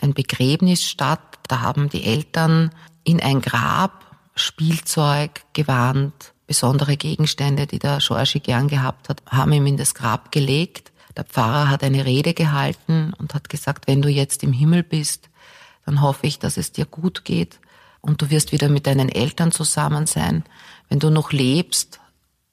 ein 0.00 0.14
Begräbnis 0.14 0.84
statt. 0.84 1.38
Da 1.48 1.60
haben 1.60 1.88
die 1.88 2.04
Eltern 2.04 2.70
in 3.04 3.20
ein 3.20 3.40
Grab 3.40 4.04
Spielzeug, 4.38 5.42
Gewand, 5.52 6.32
besondere 6.46 6.96
Gegenstände, 6.96 7.66
die 7.66 7.78
der 7.78 8.00
Schorschi 8.00 8.40
gern 8.40 8.68
gehabt 8.68 9.08
hat, 9.08 9.22
haben 9.28 9.52
ihm 9.52 9.66
in 9.66 9.76
das 9.76 9.94
Grab 9.94 10.32
gelegt. 10.32 10.92
Der 11.16 11.24
Pfarrer 11.24 11.68
hat 11.68 11.82
eine 11.82 12.04
Rede 12.04 12.34
gehalten 12.34 13.12
und 13.18 13.34
hat 13.34 13.48
gesagt, 13.48 13.88
wenn 13.88 14.02
du 14.02 14.08
jetzt 14.08 14.42
im 14.42 14.52
Himmel 14.52 14.82
bist, 14.82 15.28
dann 15.84 16.00
hoffe 16.00 16.26
ich, 16.26 16.38
dass 16.38 16.56
es 16.56 16.72
dir 16.72 16.86
gut 16.86 17.24
geht. 17.24 17.60
und 18.00 18.22
du 18.22 18.30
wirst 18.30 18.52
wieder 18.52 18.68
mit 18.68 18.86
deinen 18.86 19.08
Eltern 19.08 19.50
zusammen 19.50 20.06
sein. 20.06 20.44
Wenn 20.88 21.00
du 21.00 21.10
noch 21.10 21.32
lebst, 21.32 21.98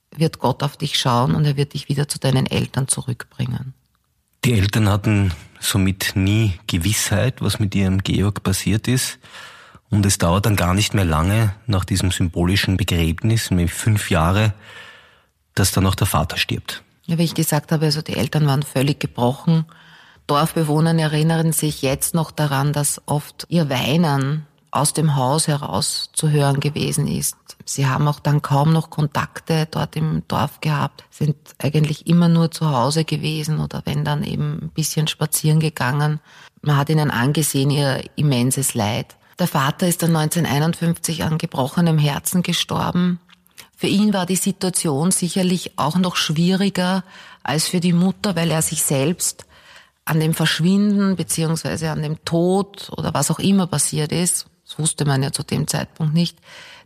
wird 0.09 0.39
Gott 0.39 0.63
auf 0.63 0.75
dich 0.75 0.97
schauen 0.97 1.35
und 1.35 1.45
er 1.45 1.55
wird 1.55 1.73
dich 1.73 1.87
wieder 1.87 2.07
zu 2.07 2.19
deinen 2.19 2.47
Eltern 2.47 2.87
zurückbringen. 2.87 3.75
Die 4.45 4.53
Eltern 4.53 4.89
hatten 4.89 5.31
somit 5.59 6.11
nie 6.13 6.53
Gewissheit, 6.67 7.41
was 7.41 7.57
mit 7.57 7.73
ihrem 7.73 8.03
Georg 8.03 8.43
passiert 8.43 8.87
ist. 8.87 9.17
Und 9.89 10.05
es 10.05 10.19
dauert 10.19 10.45
dann 10.45 10.55
gar 10.55 10.75
nicht 10.75 10.93
mehr 10.93 11.03
lange 11.03 11.55
nach 11.65 11.83
diesem 11.83 12.11
symbolischen 12.11 12.77
Begräbnis, 12.77 13.49
nämlich 13.49 13.73
fünf 13.73 14.11
Jahre, 14.11 14.53
dass 15.55 15.71
dann 15.71 15.87
auch 15.87 15.95
der 15.95 16.05
Vater 16.05 16.37
stirbt. 16.37 16.83
Ja, 17.05 17.17
wie 17.17 17.23
ich 17.23 17.33
gesagt 17.33 17.71
habe, 17.71 17.85
also 17.85 18.03
die 18.03 18.15
Eltern 18.15 18.45
waren 18.45 18.61
völlig 18.61 18.99
gebrochen. 18.99 19.65
Dorfbewohner 20.27 20.93
erinnern 20.93 21.51
sich 21.51 21.81
jetzt 21.81 22.13
noch 22.13 22.29
daran, 22.29 22.71
dass 22.71 23.01
oft 23.07 23.47
ihr 23.49 23.67
Weinen 23.69 24.45
aus 24.75 24.93
dem 24.93 25.15
Haus 25.15 25.47
heraus 25.47 26.09
zu 26.13 26.29
hören 26.29 26.59
gewesen 26.59 27.07
ist. 27.07 27.37
Sie 27.65 27.87
haben 27.87 28.07
auch 28.07 28.19
dann 28.19 28.41
kaum 28.41 28.73
noch 28.73 28.89
Kontakte 28.89 29.67
dort 29.69 29.95
im 29.95 30.23
Dorf 30.27 30.61
gehabt, 30.61 31.03
sind 31.09 31.35
eigentlich 31.57 32.07
immer 32.07 32.27
nur 32.27 32.51
zu 32.51 32.69
Hause 32.69 33.05
gewesen 33.05 33.59
oder 33.59 33.81
wenn 33.85 34.05
dann 34.05 34.23
eben 34.23 34.59
ein 34.61 34.69
bisschen 34.69 35.07
spazieren 35.07 35.59
gegangen. 35.59 36.19
Man 36.61 36.77
hat 36.77 36.89
ihnen 36.89 37.09
angesehen 37.09 37.71
ihr 37.71 38.03
immenses 38.15 38.75
Leid. 38.75 39.15
Der 39.39 39.47
Vater 39.47 39.87
ist 39.87 40.03
dann 40.03 40.15
1951 40.15 41.23
an 41.23 41.37
gebrochenem 41.37 41.97
Herzen 41.97 42.43
gestorben. 42.43 43.19
Für 43.75 43.87
ihn 43.87 44.13
war 44.13 44.25
die 44.25 44.35
Situation 44.35 45.11
sicherlich 45.11 45.77
auch 45.77 45.97
noch 45.97 46.15
schwieriger 46.15 47.03
als 47.43 47.67
für 47.67 47.79
die 47.79 47.93
Mutter, 47.93 48.35
weil 48.35 48.51
er 48.51 48.61
sich 48.61 48.83
selbst 48.83 49.45
an 50.05 50.19
dem 50.19 50.33
Verschwinden 50.33 51.15
beziehungsweise 51.15 51.91
an 51.91 52.01
dem 52.01 52.23
Tod 52.23 52.91
oder 52.95 53.13
was 53.13 53.31
auch 53.31 53.39
immer 53.39 53.67
passiert 53.67 54.11
ist, 54.11 54.45
das 54.65 54.79
wusste 54.79 55.05
man 55.05 55.23
ja 55.23 55.31
zu 55.31 55.43
dem 55.43 55.67
Zeitpunkt 55.67 56.13
nicht, 56.13 56.37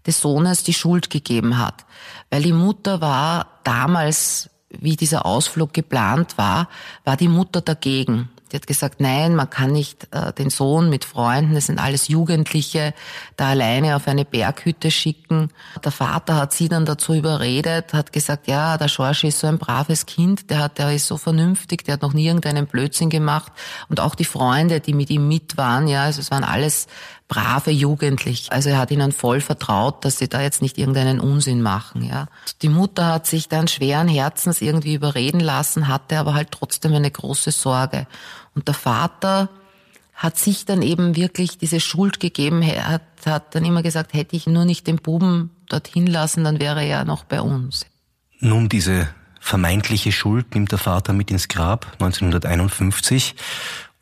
des 0.06 0.20
Sohnes 0.20 0.64
die 0.64 0.74
Schuld 0.74 1.10
gegeben 1.10 1.58
hat. 1.58 1.86
Weil 2.30 2.44
die 2.44 2.54
Mutter 2.54 3.02
war 3.02 3.60
damals, 3.64 4.50
wie 4.70 4.96
dieser 4.96 5.26
Ausflug 5.26 5.74
geplant 5.74 6.38
war, 6.38 6.70
war 7.04 7.18
die 7.18 7.28
Mutter 7.28 7.62
dagegen. 7.62 8.30
Die 8.52 8.56
hat 8.56 8.66
gesagt, 8.66 9.00
nein, 9.00 9.36
man 9.36 9.50
kann 9.50 9.72
nicht 9.72 10.08
äh, 10.12 10.34
den 10.34 10.50
Sohn 10.50 10.90
mit 10.90 11.06
Freunden, 11.06 11.54
das 11.54 11.68
sind 11.68 11.78
alles 11.78 12.08
Jugendliche, 12.08 12.96
da 13.38 13.50
alleine 13.50 13.96
auf 13.96 14.08
eine 14.08 14.26
Berghütte 14.26 14.90
schicken. 14.90 15.52
Der 15.84 15.92
Vater 15.92 16.36
hat 16.36 16.54
sie 16.54 16.68
dann 16.68 16.86
dazu 16.86 17.14
überredet, 17.14 17.94
hat 17.94 18.12
gesagt, 18.12 18.48
ja, 18.48 18.80
der 18.80 18.88
Schorsch 18.88 19.24
ist 19.24 19.40
so 19.40 19.48
ein 19.48 19.60
braves 19.60 20.08
Kind, 20.08 20.50
der 20.50 20.60
hat, 20.60 20.80
der 20.80 20.92
ist 20.92 21.06
so 21.06 21.18
vernünftig, 21.18 21.84
der 21.84 21.94
hat 21.94 22.02
noch 22.02 22.14
nie 22.14 22.26
irgendeinen 22.26 22.66
Blödsinn 22.66 23.12
gemacht. 23.12 23.52
Und 23.88 24.00
auch 24.00 24.16
die 24.16 24.26
Freunde, 24.26 24.80
die 24.80 24.94
mit 24.96 25.12
ihm 25.12 25.28
mit 25.28 25.58
waren, 25.58 25.88
ja, 25.88 26.06
also 26.06 26.20
es 26.20 26.32
waren 26.32 26.44
alles 26.44 26.88
brave 27.30 27.72
Jugendliche. 27.72 28.52
Also 28.52 28.70
er 28.70 28.80
hat 28.80 28.92
ihnen 28.92 29.14
voll 29.14 29.40
vertraut, 29.40 30.04
dass 30.04 30.18
sie 30.18 30.28
da 30.28 30.42
jetzt 30.42 30.62
nicht 30.62 30.78
irgendeinen 30.78 31.22
Unsinn 31.22 31.62
machen, 31.62 32.04
ja. 32.04 32.28
Die 32.62 32.68
Mutter 32.68 33.08
hat 33.08 33.28
sich 33.28 33.48
dann 33.48 33.70
schweren 33.70 34.10
Herzens 34.10 34.62
irgendwie 34.62 34.96
überreden 34.96 35.40
lassen, 35.40 35.88
hatte 35.88 36.20
aber 36.20 36.34
halt 36.34 36.52
trotzdem 36.52 36.94
eine 36.94 37.10
große 37.10 37.52
Sorge. 37.52 38.08
Und 38.56 38.68
der 38.68 38.74
Vater 38.74 39.48
hat 40.16 40.38
sich 40.38 40.66
dann 40.66 40.82
eben 40.82 41.16
wirklich 41.16 41.58
diese 41.58 41.80
Schuld 41.80 42.20
gegeben. 42.20 42.62
Er 42.62 42.90
hat, 42.90 43.04
hat 43.26 43.56
dann 43.56 43.64
immer 43.64 43.84
gesagt, 43.84 44.14
hätte 44.14 44.36
ich 44.36 44.48
nur 44.48 44.66
nicht 44.66 44.86
den 44.88 44.98
Buben 44.98 45.52
dorthin 45.70 46.08
lassen, 46.08 46.44
dann 46.44 46.60
wäre 46.60 46.84
er 46.84 47.06
noch 47.06 47.24
bei 47.24 47.40
uns. 47.40 47.86
Nun, 48.40 48.68
diese 48.68 49.08
vermeintliche 49.40 50.12
Schuld 50.12 50.54
nimmt 50.56 50.72
der 50.72 50.80
Vater 50.80 51.14
mit 51.14 51.32
ins 51.32 51.48
Grab 51.48 51.88
1951. 52.00 53.36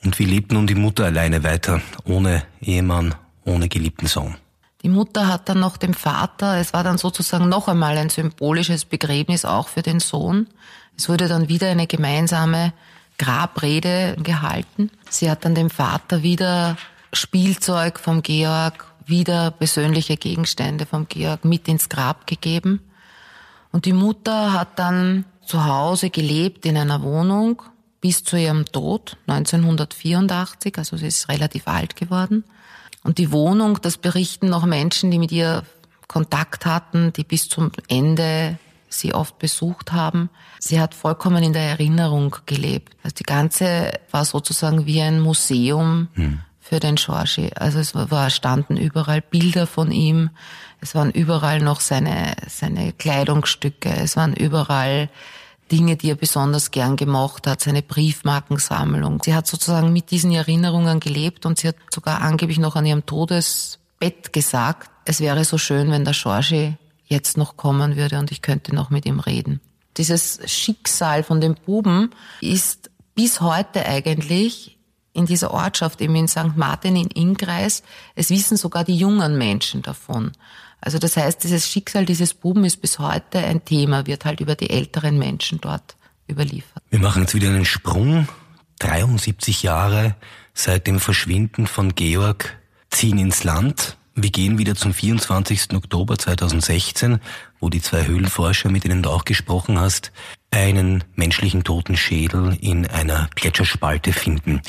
Und 0.04 0.20
wie 0.20 0.26
lebt 0.26 0.52
nun 0.52 0.68
die 0.68 0.76
Mutter 0.76 1.06
alleine 1.06 1.44
weiter, 1.44 1.82
ohne 2.06 2.44
Ehemann, 2.62 3.16
ohne 3.46 3.68
geliebten 3.68 4.08
Sohn? 4.08 4.36
Die 4.84 4.90
Mutter 4.90 5.28
hat 5.28 5.50
dann 5.50 5.60
noch 5.60 5.78
dem 5.78 5.94
Vater, 5.94 6.58
es 6.58 6.72
war 6.72 6.84
dann 6.84 6.98
sozusagen 6.98 7.50
noch 7.50 7.68
einmal 7.68 7.98
ein 7.98 8.10
symbolisches 8.10 8.86
Begräbnis 8.86 9.44
auch 9.44 9.70
für 9.70 9.82
den 9.82 10.00
Sohn. 10.00 10.48
Es 10.96 11.10
wurde 11.10 11.28
dann 11.28 11.50
wieder 11.50 11.70
eine 11.70 11.88
gemeinsame 11.88 12.74
Grabrede 13.18 14.16
gehalten. 14.22 14.92
Sie 15.10 15.30
hat 15.30 15.46
dann 15.46 15.56
dem 15.56 15.72
Vater 15.72 16.22
wieder 16.22 16.78
Spielzeug 17.12 18.00
vom 18.00 18.22
Georg, 18.22 18.86
wieder 19.06 19.52
persönliche 19.52 20.18
Gegenstände 20.18 20.86
vom 20.86 21.08
Georg 21.08 21.44
mit 21.44 21.68
ins 21.68 21.90
Grab 21.90 22.28
gegeben. 22.28 22.82
Und 23.72 23.86
die 23.86 23.94
Mutter 23.94 24.54
hat 24.54 24.78
dann 24.78 25.26
zu 25.46 25.66
Hause 25.66 26.10
gelebt 26.10 26.66
in 26.66 26.78
einer 26.78 27.02
Wohnung 27.02 27.64
bis 28.08 28.24
zu 28.24 28.38
ihrem 28.38 28.64
Tod 28.64 29.18
1984, 29.28 30.78
also 30.78 30.96
sie 30.96 31.08
ist 31.08 31.28
relativ 31.28 31.68
alt 31.68 31.98
geworden. 31.98 32.46
Und 33.04 33.18
die 33.18 33.34
Wohnung, 33.34 33.82
das 33.82 33.98
berichten 33.98 34.48
noch 34.48 34.66
Menschen, 34.66 35.12
die 35.12 35.20
mit 35.20 35.34
ihr 35.34 35.64
Kontakt 36.08 36.66
hatten, 36.66 37.12
die 37.12 37.26
bis 37.26 37.50
zum 37.50 37.70
Ende 37.90 38.60
sie 38.88 39.14
oft 39.14 39.40
besucht 39.40 39.92
haben. 39.92 40.30
Sie 40.58 40.80
hat 40.80 40.96
vollkommen 40.96 41.44
in 41.44 41.52
der 41.52 41.64
Erinnerung 41.64 42.34
gelebt. 42.46 42.96
Also 43.04 43.16
die 43.16 43.24
ganze 43.24 43.92
war 44.12 44.24
sozusagen 44.24 44.86
wie 44.86 45.02
ein 45.02 45.20
Museum 45.20 46.08
hm. 46.14 46.40
für 46.62 46.80
den 46.80 46.96
Giorgi. 46.96 47.50
Also 47.56 47.80
es 47.80 47.94
war, 47.94 48.30
standen 48.30 48.78
überall 48.78 49.22
Bilder 49.22 49.68
von 49.68 49.92
ihm. 49.92 50.30
Es 50.80 50.96
waren 50.96 51.12
überall 51.12 51.60
noch 51.60 51.82
seine, 51.82 52.36
seine 52.48 52.94
Kleidungsstücke. 52.94 53.90
Es 53.90 54.16
waren 54.16 54.34
überall 54.34 55.10
Dinge, 55.72 55.96
die 55.98 56.12
er 56.12 56.16
besonders 56.16 56.72
gern 56.72 56.96
gemacht 56.96 57.48
hat, 57.48 57.62
seine 57.62 57.82
Briefmarkensammlung. 57.82 59.22
Sie 59.24 59.34
hat 59.34 59.48
sozusagen 59.48 59.94
mit 59.94 60.12
diesen 60.12 60.32
Erinnerungen 60.32 61.00
gelebt 61.00 61.46
und 61.46 61.60
sie 61.60 61.70
hat 61.70 61.76
sogar 61.94 62.22
angeblich 62.22 62.60
noch 62.60 62.76
an 62.76 62.86
ihrem 62.86 63.06
Todesbett 63.06 64.34
gesagt, 64.34 64.90
es 65.06 65.20
wäre 65.20 65.46
so 65.46 65.58
schön, 65.58 65.92
wenn 65.92 66.06
der 66.06 66.14
Georgi 66.14 66.76
jetzt 67.06 67.38
noch 67.38 67.58
kommen 67.58 67.96
würde 67.96 68.20
und 68.20 68.32
ich 68.32 68.42
könnte 68.42 68.76
noch 68.76 68.90
mit 68.90 69.06
ihm 69.06 69.20
reden. 69.20 69.62
Dieses 69.98 70.40
Schicksal 70.46 71.24
von 71.24 71.42
dem 71.42 71.56
Buben 71.56 72.12
ist 72.42 72.92
bis 73.16 73.42
heute 73.42 73.86
eigentlich 73.86 74.78
in 75.14 75.26
dieser 75.26 75.52
Ortschaft, 75.52 76.00
eben 76.02 76.16
in 76.16 76.28
St. 76.28 76.56
Martin 76.56 76.96
in 76.96 77.08
Ingreis, 77.08 77.82
es 78.14 78.30
wissen 78.30 78.56
sogar 78.56 78.84
die 78.84 78.96
jungen 78.96 79.38
Menschen 79.38 79.82
davon. 79.82 80.32
Also 80.80 81.00
das 81.00 81.18
heißt, 81.18 81.44
dieses 81.44 81.68
Schicksal 81.68 82.06
dieses 82.06 82.34
Buben 82.34 82.64
ist 82.66 82.78
bis 82.78 83.00
heute 83.00 83.40
ein 83.40 83.66
Thema, 83.66 84.06
wird 84.06 84.26
halt 84.26 84.40
über 84.40 84.56
die 84.56 84.70
älteren 84.70 85.18
Menschen 85.18 85.60
dort 85.60 85.96
überliefert. 86.30 86.84
Wir 86.90 87.00
machen 87.00 87.24
jetzt 87.24 87.34
wieder 87.34 87.50
einen 87.50 87.66
Sprung. 87.66 88.28
73 88.80 89.64
Jahre 89.64 90.16
seit 90.54 90.88
dem 90.88 91.00
Verschwinden 91.00 91.68
von 91.68 91.96
Georg 91.96 92.58
ziehen 92.90 93.18
ins 93.18 93.44
Land. 93.44 93.98
Wir 94.16 94.32
gehen 94.32 94.58
wieder 94.58 94.76
zum 94.76 94.94
24. 94.94 95.74
Oktober 95.74 96.18
2016, 96.18 97.20
wo 97.60 97.70
die 97.70 97.82
zwei 97.82 98.06
Höhlenforscher, 98.08 98.70
mit 98.70 98.84
denen 98.84 99.04
du 99.04 99.10
auch 99.10 99.26
gesprochen 99.26 99.80
hast, 99.80 100.12
einen 100.50 101.04
menschlichen 101.16 101.64
toten 101.64 101.98
Schädel 101.98 102.58
in 102.60 102.88
einer 102.88 103.30
Gletscherspalte 103.36 104.14
finden. 104.14 104.62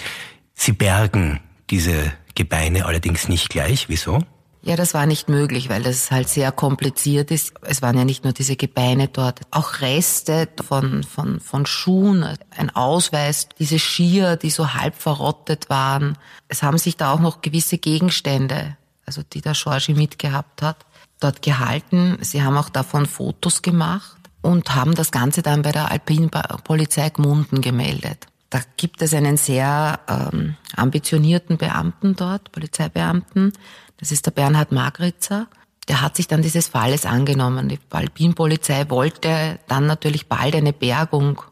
Sie 0.54 0.72
bergen 0.72 1.40
diese 1.70 2.12
Gebeine 2.34 2.84
allerdings 2.86 3.28
nicht 3.28 3.48
gleich. 3.48 3.88
Wieso? 3.88 4.22
Ja, 4.62 4.76
das 4.76 4.92
war 4.92 5.06
nicht 5.06 5.28
möglich, 5.28 5.68
weil 5.68 5.82
das 5.82 6.10
halt 6.10 6.28
sehr 6.28 6.52
kompliziert 6.52 7.30
ist. 7.30 7.54
Es 7.62 7.80
waren 7.80 7.96
ja 7.96 8.04
nicht 8.04 8.24
nur 8.24 8.32
diese 8.32 8.56
Gebeine 8.56 9.08
dort, 9.08 9.40
auch 9.50 9.80
Reste 9.80 10.48
von, 10.66 11.04
von, 11.04 11.40
von 11.40 11.64
Schuhen, 11.64 12.26
ein 12.56 12.74
Ausweis, 12.74 13.48
diese 13.58 13.78
Skier, 13.78 14.36
die 14.36 14.50
so 14.50 14.74
halb 14.74 14.96
verrottet 14.96 15.70
waren. 15.70 16.18
Es 16.48 16.62
haben 16.62 16.78
sich 16.78 16.96
da 16.96 17.12
auch 17.12 17.20
noch 17.20 17.40
gewisse 17.40 17.78
Gegenstände, 17.78 18.76
also 19.06 19.22
die 19.32 19.40
der 19.40 19.52
Georgi 19.52 19.94
mitgehabt 19.94 20.60
hat, 20.60 20.84
dort 21.20 21.40
gehalten. 21.40 22.18
Sie 22.20 22.42
haben 22.42 22.56
auch 22.56 22.68
davon 22.68 23.06
Fotos 23.06 23.62
gemacht 23.62 24.18
und 24.42 24.74
haben 24.74 24.94
das 24.94 25.12
Ganze 25.12 25.42
dann 25.42 25.62
bei 25.62 25.72
der 25.72 25.90
Alpinpolizei 25.90 27.10
Gmunden 27.10 27.60
gemeldet. 27.60 28.26
Da 28.50 28.60
gibt 28.76 29.02
es 29.02 29.12
einen 29.12 29.36
sehr 29.36 30.00
ähm, 30.08 30.56
ambitionierten 30.74 31.58
Beamten 31.58 32.16
dort, 32.16 32.50
Polizeibeamten, 32.50 33.52
das 33.98 34.12
ist 34.12 34.26
der 34.26 34.30
Bernhard 34.30 34.72
Magritzer. 34.72 35.48
Der 35.88 36.00
hat 36.00 36.16
sich 36.16 36.28
dann 36.28 36.42
dieses 36.42 36.68
Falles 36.68 37.04
angenommen. 37.04 37.68
Die 37.68 37.80
Alpinpolizei 37.90 38.88
wollte 38.90 39.58
dann 39.68 39.86
natürlich 39.86 40.28
bald 40.28 40.54
eine 40.54 40.72
Bergung 40.72 41.42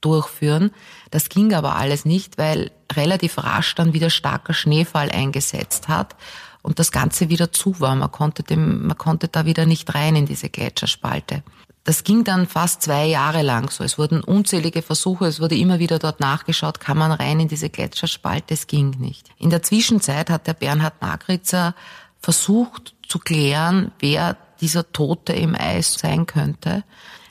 durchführen. 0.00 0.72
Das 1.10 1.28
ging 1.28 1.54
aber 1.54 1.76
alles 1.76 2.04
nicht, 2.04 2.38
weil 2.38 2.70
relativ 2.92 3.38
rasch 3.38 3.74
dann 3.74 3.92
wieder 3.92 4.10
starker 4.10 4.54
Schneefall 4.54 5.10
eingesetzt 5.10 5.88
hat 5.88 6.16
und 6.62 6.78
das 6.78 6.92
Ganze 6.92 7.28
wieder 7.28 7.52
zu 7.52 7.80
war. 7.80 7.94
Man 7.94 8.10
konnte, 8.10 8.42
dem, 8.42 8.86
man 8.86 8.98
konnte 8.98 9.28
da 9.28 9.46
wieder 9.46 9.66
nicht 9.66 9.94
rein 9.94 10.16
in 10.16 10.26
diese 10.26 10.50
Gletscherspalte. 10.50 11.42
Das 11.86 12.02
ging 12.02 12.24
dann 12.24 12.48
fast 12.48 12.82
zwei 12.82 13.06
Jahre 13.06 13.42
lang 13.42 13.70
so. 13.70 13.84
Es 13.84 13.96
wurden 13.96 14.20
unzählige 14.20 14.82
Versuche, 14.82 15.26
es 15.26 15.40
wurde 15.40 15.54
immer 15.54 15.78
wieder 15.78 16.00
dort 16.00 16.18
nachgeschaut, 16.18 16.80
kann 16.80 16.98
man 16.98 17.12
rein 17.12 17.38
in 17.38 17.46
diese 17.46 17.70
Gletscherspalte, 17.70 18.54
es 18.54 18.66
ging 18.66 18.90
nicht. 18.98 19.30
In 19.38 19.50
der 19.50 19.62
Zwischenzeit 19.62 20.28
hat 20.28 20.48
der 20.48 20.54
Bernhard 20.54 21.00
Nagritzer 21.00 21.76
versucht 22.18 22.96
zu 23.06 23.20
klären, 23.20 23.92
wer 24.00 24.36
dieser 24.60 24.90
Tote 24.90 25.32
im 25.32 25.54
Eis 25.54 25.94
sein 25.94 26.26
könnte, 26.26 26.82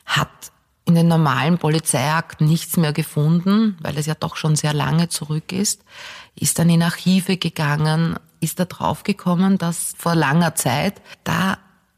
hat 0.05 0.29
in 0.85 0.95
den 0.95 1.09
normalen 1.09 1.57
Polizeiakten 1.57 2.47
nichts 2.47 2.77
mehr 2.77 2.93
gefunden, 2.93 3.77
weil 3.81 3.97
es 3.97 4.05
ja 4.05 4.15
doch 4.15 4.37
schon 4.37 4.55
sehr 4.55 4.73
lange 4.73 5.09
zurück 5.09 5.51
ist, 5.51 5.83
ist 6.33 6.59
dann 6.59 6.69
in 6.69 6.81
Archive 6.81 7.35
gegangen, 7.35 8.17
ist 8.39 8.57
er 8.59 8.67
draufgekommen, 8.67 9.57
dass 9.57 9.95
vor 9.97 10.15
langer 10.15 10.55
Zeit 10.55 11.01
da 11.25 11.57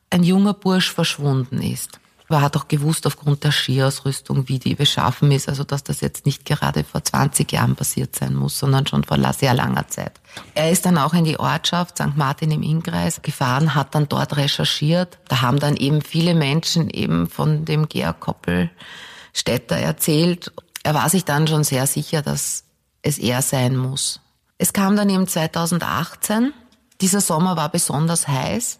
ein 0.09 0.23
junger 0.23 0.55
Bursch 0.55 0.91
verschwunden 0.91 1.61
ist. 1.61 1.99
Man 2.29 2.41
hat 2.41 2.57
auch 2.57 2.67
gewusst 2.67 3.07
aufgrund 3.07 3.45
der 3.45 3.53
Skiausrüstung, 3.53 4.49
wie 4.49 4.59
die 4.59 4.75
beschaffen 4.75 5.31
ist, 5.31 5.47
also 5.47 5.63
dass 5.63 5.83
das 5.83 6.01
jetzt 6.01 6.25
nicht 6.25 6.45
gerade 6.45 6.83
vor 6.83 7.01
20 7.01 7.49
Jahren 7.51 7.75
passiert 7.75 8.15
sein 8.15 8.35
muss, 8.35 8.59
sondern 8.59 8.85
schon 8.85 9.05
vor 9.05 9.17
sehr 9.33 9.53
langer 9.53 9.87
Zeit. 9.87 10.19
Er 10.53 10.69
ist 10.69 10.85
dann 10.85 10.97
auch 10.97 11.13
in 11.13 11.23
die 11.23 11.39
Ortschaft 11.39 11.97
St. 11.97 12.17
Martin 12.17 12.51
im 12.51 12.63
Innkreis 12.63 13.21
gefahren, 13.21 13.75
hat 13.75 13.95
dann 13.95 14.09
dort 14.09 14.35
recherchiert. 14.35 15.19
Da 15.29 15.41
haben 15.41 15.59
dann 15.59 15.77
eben 15.77 16.01
viele 16.01 16.35
Menschen 16.35 16.89
eben 16.89 17.27
von 17.27 17.63
dem 17.63 17.87
Georg 17.87 18.19
Koppelstädter 18.19 19.77
erzählt. 19.77 20.51
Er 20.83 20.93
war 20.93 21.09
sich 21.09 21.23
dann 21.23 21.47
schon 21.47 21.63
sehr 21.63 21.87
sicher, 21.87 22.21
dass 22.21 22.65
es 23.01 23.17
er 23.19 23.41
sein 23.41 23.77
muss. 23.77 24.19
Es 24.57 24.73
kam 24.73 24.97
dann 24.97 25.09
eben 25.09 25.27
2018. 25.27 26.51
Dieser 26.99 27.21
Sommer 27.21 27.55
war 27.55 27.69
besonders 27.69 28.27
heiß. 28.27 28.79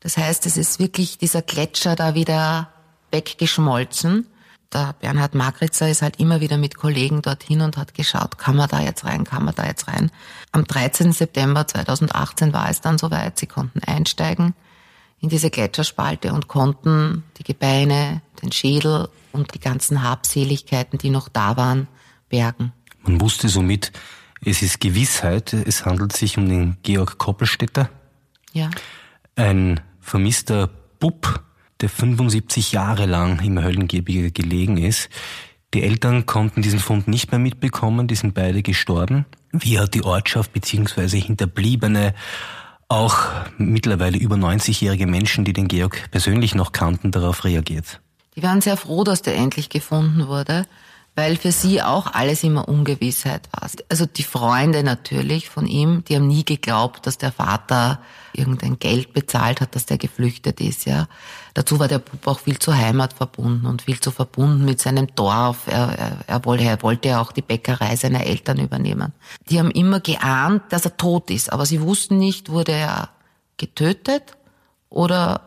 Das 0.00 0.16
heißt, 0.16 0.46
es 0.46 0.56
ist 0.56 0.78
wirklich 0.78 1.18
dieser 1.18 1.42
Gletscher 1.42 1.96
da 1.96 2.14
wieder 2.14 2.68
weggeschmolzen. 3.10 4.26
Der 4.72 4.94
Bernhard 5.00 5.34
Magritzer 5.34 5.88
ist 5.88 6.02
halt 6.02 6.18
immer 6.18 6.40
wieder 6.40 6.58
mit 6.58 6.76
Kollegen 6.76 7.22
dorthin 7.22 7.60
und 7.60 7.76
hat 7.76 7.94
geschaut, 7.94 8.38
kann 8.38 8.56
man 8.56 8.68
da 8.68 8.80
jetzt 8.80 9.04
rein, 9.04 9.24
kann 9.24 9.44
man 9.44 9.54
da 9.54 9.64
jetzt 9.66 9.88
rein. 9.88 10.10
Am 10.52 10.64
13. 10.64 11.12
September 11.12 11.66
2018 11.66 12.52
war 12.52 12.68
es 12.68 12.80
dann 12.80 12.98
soweit. 12.98 13.38
Sie 13.38 13.46
konnten 13.46 13.80
einsteigen 13.80 14.54
in 15.20 15.28
diese 15.28 15.50
Gletscherspalte 15.50 16.32
und 16.32 16.48
konnten 16.48 17.24
die 17.38 17.44
Gebeine, 17.44 18.22
den 18.42 18.52
Schädel 18.52 19.08
und 19.32 19.54
die 19.54 19.60
ganzen 19.60 20.02
Habseligkeiten, 20.02 20.98
die 20.98 21.10
noch 21.10 21.28
da 21.28 21.56
waren, 21.56 21.88
bergen. 22.28 22.72
Man 23.02 23.20
wusste 23.20 23.48
somit, 23.48 23.92
es 24.44 24.62
ist 24.62 24.80
Gewissheit, 24.80 25.52
es 25.52 25.84
handelt 25.84 26.14
sich 26.14 26.36
um 26.36 26.48
den 26.48 26.76
Georg 26.82 27.18
Koppelstädter. 27.18 27.88
Ja. 28.52 28.70
Ein 29.36 29.80
vermisster 30.00 30.70
Bub, 30.98 31.44
der 31.82 31.90
75 31.90 32.72
Jahre 32.72 33.04
lang 33.04 33.38
im 33.44 33.62
Höllengebirge 33.62 34.32
gelegen 34.32 34.78
ist. 34.78 35.10
Die 35.74 35.82
Eltern 35.82 36.24
konnten 36.24 36.62
diesen 36.62 36.78
Fund 36.78 37.06
nicht 37.06 37.30
mehr 37.30 37.38
mitbekommen, 37.38 38.08
die 38.08 38.14
sind 38.14 38.32
beide 38.32 38.62
gestorben. 38.62 39.26
Wie 39.52 39.78
hat 39.78 39.92
die 39.92 40.02
Ortschaft 40.02 40.54
bzw. 40.54 41.20
Hinterbliebene, 41.20 42.14
auch 42.88 43.18
mittlerweile 43.58 44.16
über 44.16 44.36
90-jährige 44.36 45.06
Menschen, 45.06 45.44
die 45.44 45.52
den 45.52 45.68
Georg 45.68 46.10
persönlich 46.10 46.54
noch 46.54 46.72
kannten, 46.72 47.10
darauf 47.10 47.44
reagiert? 47.44 48.00
Die 48.36 48.42
waren 48.42 48.62
sehr 48.62 48.78
froh, 48.78 49.04
dass 49.04 49.20
der 49.20 49.36
endlich 49.36 49.68
gefunden 49.68 50.28
wurde 50.28 50.66
weil 51.16 51.36
für 51.36 51.50
sie 51.50 51.82
auch 51.82 52.12
alles 52.12 52.44
immer 52.44 52.68
Ungewissheit 52.68 53.48
war. 53.52 53.68
Also 53.88 54.04
die 54.04 54.22
Freunde 54.22 54.82
natürlich 54.82 55.48
von 55.48 55.66
ihm, 55.66 56.04
die 56.04 56.14
haben 56.14 56.26
nie 56.26 56.44
geglaubt, 56.44 57.06
dass 57.06 57.16
der 57.16 57.32
Vater 57.32 58.00
irgendein 58.34 58.78
Geld 58.78 59.14
bezahlt 59.14 59.62
hat, 59.62 59.74
dass 59.74 59.86
der 59.86 59.96
geflüchtet 59.96 60.60
ist, 60.60 60.84
ja. 60.84 61.08
Dazu 61.54 61.78
war 61.78 61.88
der 61.88 62.00
Bub 62.00 62.26
auch 62.26 62.40
viel 62.40 62.58
zur 62.58 62.76
Heimat 62.76 63.14
verbunden 63.14 63.64
und 63.64 63.80
viel 63.80 63.98
zu 63.98 64.10
verbunden 64.10 64.66
mit 64.66 64.78
seinem 64.78 65.06
Dorf. 65.14 65.66
Er, 65.68 65.98
er, 65.98 66.18
er, 66.26 66.44
wollte, 66.44 66.64
er 66.64 66.82
wollte 66.82 67.08
ja 67.08 67.22
auch 67.22 67.32
die 67.32 67.40
Bäckerei 67.40 67.96
seiner 67.96 68.26
Eltern 68.26 68.58
übernehmen. 68.58 69.14
Die 69.48 69.58
haben 69.58 69.70
immer 69.70 70.00
geahnt, 70.00 70.64
dass 70.68 70.84
er 70.84 70.98
tot 70.98 71.30
ist, 71.30 71.50
aber 71.50 71.64
sie 71.64 71.80
wussten 71.80 72.18
nicht, 72.18 72.50
wurde 72.50 72.72
er 72.72 73.08
getötet 73.56 74.36
oder 74.90 75.40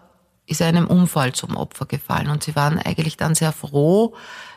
ist 0.47 0.61
er 0.61 0.67
einem 0.67 0.87
Unfall 0.87 1.33
zum 1.33 1.55
Opfer 1.55 1.85
gefallen. 1.85 2.29
Und 2.29 2.41
sie 2.41 2.55
waren 2.55 2.79
eigentlich 2.79 3.17
dann 3.17 3.35
sehr 3.35 3.51
froh, 3.51 4.15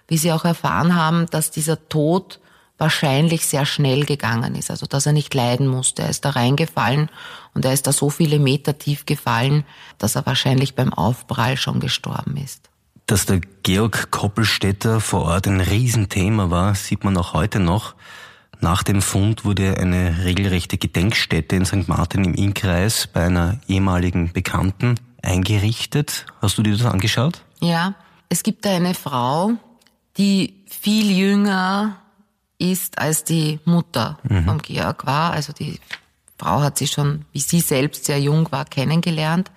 wie 0.09 0.19
sie 0.19 0.33
auch 0.33 0.45
erfahren 0.45 0.95
haben, 0.95 1.27
dass 1.31 1.51
dieser 1.51 1.89
Tod 1.89 2.41
wahrscheinlich 2.79 3.47
sehr 3.47 3.65
schnell 3.65 4.05
gegangen 4.05 4.57
ist, 4.57 4.71
also 4.71 4.87
dass 4.87 5.07
er 5.07 5.13
nicht 5.13 5.33
leiden 5.35 5.69
musste. 5.69 6.03
Er 6.03 6.11
ist 6.11 6.25
da 6.25 6.31
reingefallen 6.31 7.11
und 7.55 7.65
er 7.65 7.73
ist 7.73 7.87
da 7.87 7.93
so 7.93 8.11
viele 8.11 8.39
Meter 8.41 8.77
tief 8.77 9.07
gefallen, 9.07 9.65
dass 9.99 10.17
er 10.17 10.27
wahrscheinlich 10.27 10.75
beim 10.75 10.93
Aufprall 10.93 11.57
schon 11.57 11.79
gestorben 11.79 12.37
ist. 12.37 12.71
Dass 13.07 13.27
der 13.27 13.41
Georg 13.63 14.11
Koppelstädter 14.11 15.01
vor 15.01 15.23
Ort 15.23 15.47
ein 15.47 15.61
Riesenthema 15.61 16.51
war, 16.51 16.75
sieht 16.75 17.05
man 17.05 17.17
auch 17.17 17.35
heute 17.35 17.61
noch. 17.61 17.95
Nach 18.61 18.83
dem 18.83 19.03
Fund 19.03 19.45
wurde 19.45 19.77
eine 19.79 20.25
regelrechte 20.25 20.79
Gedenkstätte 20.79 21.57
in 21.57 21.65
St. 21.65 21.89
Martin 21.89 22.25
im 22.25 22.35
Innkreis 22.35 23.07
bei 23.07 23.27
einer 23.27 23.61
ehemaligen 23.67 24.33
Bekannten 24.33 24.97
eingerichtet. 25.21 26.27
Hast 26.41 26.59
du 26.59 26.63
dir 26.63 26.77
das 26.77 26.87
angeschaut? 26.87 27.43
Ja, 27.61 27.95
es 28.29 28.43
gibt 28.43 28.65
da 28.65 28.71
eine 28.71 28.95
Frau, 28.95 29.53
die 30.17 30.65
viel 30.69 31.11
jünger 31.11 31.97
ist 32.59 32.99
als 32.99 33.25
die 33.25 33.61
Mutter 33.65 34.19
mhm. 34.23 34.45
vom 34.45 34.59
Georg 34.63 35.07
war. 35.07 35.33
Also 35.33 35.53
die 35.53 35.81
Frau 36.39 36.61
hat 36.61 36.79
sie 36.79 36.87
schon, 36.87 37.25
wie 37.33 37.41
sie 37.41 37.61
selbst 37.61 38.05
sehr 38.05 38.21
jung 38.21 38.51
war, 38.53 38.65
kennengelernt. 38.65 39.51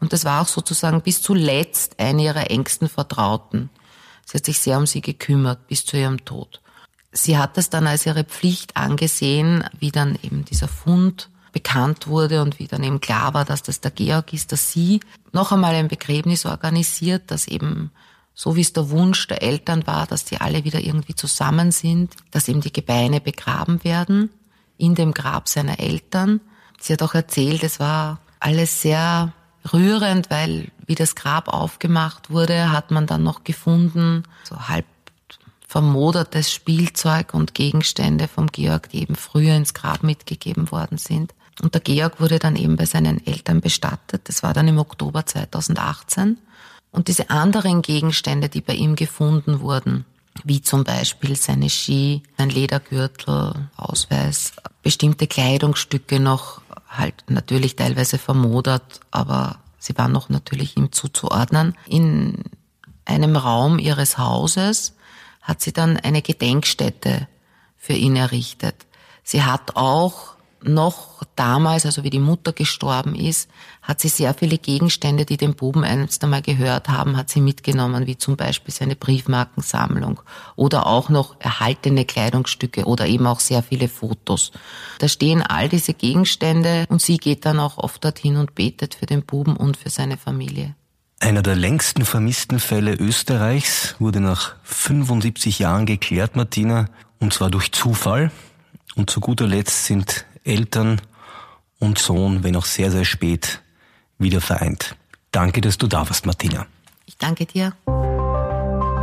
Und 0.00 0.12
das 0.12 0.24
war 0.24 0.42
auch 0.42 0.48
sozusagen 0.48 1.02
bis 1.02 1.22
zuletzt 1.22 1.98
eine 1.98 2.22
ihrer 2.22 2.50
engsten 2.50 2.88
Vertrauten. 2.88 3.70
Sie 4.24 4.38
hat 4.38 4.44
sich 4.44 4.58
sehr 4.58 4.78
um 4.78 4.86
sie 4.86 5.00
gekümmert 5.00 5.66
bis 5.66 5.84
zu 5.84 5.96
ihrem 5.96 6.24
Tod. 6.24 6.60
Sie 7.12 7.36
hat 7.36 7.58
es 7.58 7.70
dann 7.70 7.86
als 7.86 8.06
ihre 8.06 8.24
Pflicht 8.24 8.76
angesehen, 8.76 9.64
wie 9.78 9.90
dann 9.90 10.18
eben 10.22 10.44
dieser 10.44 10.68
Fund 10.68 11.28
bekannt 11.52 12.06
wurde 12.06 12.42
und 12.42 12.58
wie 12.58 12.68
dann 12.68 12.84
eben 12.84 13.00
klar 13.00 13.34
war, 13.34 13.44
dass 13.44 13.62
das 13.62 13.80
der 13.80 13.90
Georg 13.90 14.32
ist, 14.32 14.52
dass 14.52 14.70
sie 14.70 15.00
noch 15.32 15.50
einmal 15.50 15.74
ein 15.74 15.88
Begräbnis 15.88 16.46
organisiert, 16.46 17.24
das 17.26 17.48
eben 17.48 17.90
so 18.34 18.56
wie 18.56 18.60
es 18.60 18.72
der 18.72 18.90
Wunsch 18.90 19.26
der 19.28 19.42
Eltern 19.42 19.86
war, 19.86 20.06
dass 20.06 20.24
die 20.24 20.40
alle 20.40 20.64
wieder 20.64 20.80
irgendwie 20.80 21.14
zusammen 21.14 21.72
sind, 21.72 22.14
dass 22.30 22.48
eben 22.48 22.60
die 22.60 22.72
Gebeine 22.72 23.20
begraben 23.20 23.84
werden 23.84 24.30
in 24.78 24.94
dem 24.94 25.12
Grab 25.12 25.48
seiner 25.48 25.78
Eltern. 25.78 26.40
Sie 26.80 26.92
hat 26.92 27.02
auch 27.02 27.14
erzählt, 27.14 27.62
es 27.62 27.80
war 27.80 28.20
alles 28.38 28.80
sehr 28.80 29.32
rührend, 29.72 30.30
weil 30.30 30.68
wie 30.86 30.94
das 30.94 31.14
Grab 31.14 31.48
aufgemacht 31.48 32.30
wurde, 32.30 32.72
hat 32.72 32.90
man 32.90 33.06
dann 33.06 33.22
noch 33.22 33.44
gefunden, 33.44 34.24
so 34.44 34.68
halb 34.68 34.86
vermodertes 35.68 36.52
Spielzeug 36.52 37.32
und 37.32 37.54
Gegenstände 37.54 38.26
vom 38.26 38.48
Georg, 38.48 38.88
die 38.88 39.02
eben 39.02 39.14
früher 39.14 39.54
ins 39.54 39.72
Grab 39.72 40.02
mitgegeben 40.02 40.72
worden 40.72 40.98
sind. 40.98 41.32
Und 41.62 41.74
der 41.74 41.80
Georg 41.80 42.20
wurde 42.20 42.40
dann 42.40 42.56
eben 42.56 42.74
bei 42.74 42.86
seinen 42.86 43.24
Eltern 43.24 43.60
bestattet. 43.60 44.22
Das 44.28 44.42
war 44.42 44.52
dann 44.52 44.66
im 44.66 44.78
Oktober 44.78 45.26
2018. 45.26 46.38
Und 46.92 47.08
diese 47.08 47.30
anderen 47.30 47.82
Gegenstände, 47.82 48.48
die 48.48 48.60
bei 48.60 48.74
ihm 48.74 48.96
gefunden 48.96 49.60
wurden, 49.60 50.04
wie 50.44 50.62
zum 50.62 50.84
Beispiel 50.84 51.36
seine 51.36 51.70
Ski, 51.70 52.22
ein 52.36 52.50
Ledergürtel, 52.50 53.68
Ausweis, 53.76 54.52
bestimmte 54.82 55.26
Kleidungsstücke 55.26 56.20
noch 56.20 56.62
halt 56.88 57.24
natürlich 57.28 57.76
teilweise 57.76 58.18
vermodert, 58.18 59.00
aber 59.10 59.58
sie 59.78 59.96
waren 59.96 60.12
noch 60.12 60.28
natürlich 60.28 60.76
ihm 60.76 60.92
zuzuordnen. 60.92 61.76
In 61.86 62.44
einem 63.04 63.36
Raum 63.36 63.78
ihres 63.78 64.18
Hauses 64.18 64.94
hat 65.42 65.60
sie 65.60 65.72
dann 65.72 65.96
eine 65.96 66.22
Gedenkstätte 66.22 67.28
für 67.76 67.94
ihn 67.94 68.16
errichtet. 68.16 68.86
Sie 69.22 69.42
hat 69.42 69.76
auch 69.76 70.34
noch 70.62 71.22
damals, 71.36 71.86
also 71.86 72.04
wie 72.04 72.10
die 72.10 72.18
Mutter 72.18 72.52
gestorben 72.52 73.14
ist, 73.14 73.48
hat 73.82 74.00
sie 74.00 74.08
sehr 74.08 74.34
viele 74.34 74.58
Gegenstände, 74.58 75.24
die 75.24 75.36
dem 75.36 75.54
Buben 75.54 75.84
einst 75.84 76.22
einmal 76.22 76.42
gehört 76.42 76.88
haben, 76.88 77.16
hat 77.16 77.30
sie 77.30 77.40
mitgenommen, 77.40 78.06
wie 78.06 78.18
zum 78.18 78.36
Beispiel 78.36 78.72
seine 78.72 78.96
Briefmarkensammlung 78.96 80.20
oder 80.56 80.86
auch 80.86 81.08
noch 81.08 81.36
erhaltene 81.40 82.04
Kleidungsstücke 82.04 82.84
oder 82.84 83.06
eben 83.06 83.26
auch 83.26 83.40
sehr 83.40 83.62
viele 83.62 83.88
Fotos. 83.88 84.52
Da 84.98 85.08
stehen 85.08 85.42
all 85.42 85.68
diese 85.68 85.94
Gegenstände 85.94 86.84
und 86.88 87.00
sie 87.00 87.16
geht 87.16 87.46
dann 87.46 87.58
auch 87.58 87.78
oft 87.78 88.04
dorthin 88.04 88.36
und 88.36 88.54
betet 88.54 88.94
für 88.94 89.06
den 89.06 89.22
Buben 89.22 89.56
und 89.56 89.76
für 89.76 89.90
seine 89.90 90.16
Familie. 90.16 90.74
Einer 91.20 91.42
der 91.42 91.54
längsten 91.54 92.06
vermissten 92.06 92.60
Fälle 92.60 92.94
Österreichs 92.94 93.94
wurde 93.98 94.20
nach 94.20 94.54
75 94.62 95.58
Jahren 95.58 95.84
geklärt, 95.84 96.34
Martina, 96.34 96.86
und 97.18 97.34
zwar 97.34 97.50
durch 97.50 97.72
Zufall. 97.72 98.30
Und 98.96 99.10
zu 99.10 99.20
guter 99.20 99.46
Letzt 99.46 99.84
sind 99.84 100.24
Eltern 100.50 101.00
und 101.78 101.98
Sohn, 101.98 102.42
wenn 102.44 102.56
auch 102.56 102.66
sehr, 102.66 102.90
sehr 102.90 103.04
spät, 103.04 103.60
wieder 104.18 104.40
vereint. 104.40 104.96
Danke, 105.32 105.60
dass 105.60 105.78
du 105.78 105.86
da 105.86 106.08
warst, 106.08 106.26
Martina. 106.26 106.66
Ich 107.06 107.16
danke 107.16 107.46
dir. 107.46 107.72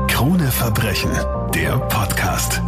Krone 0.08 0.52
Verbrechen, 0.52 1.12
der 1.54 1.78
Podcast. 1.78 2.62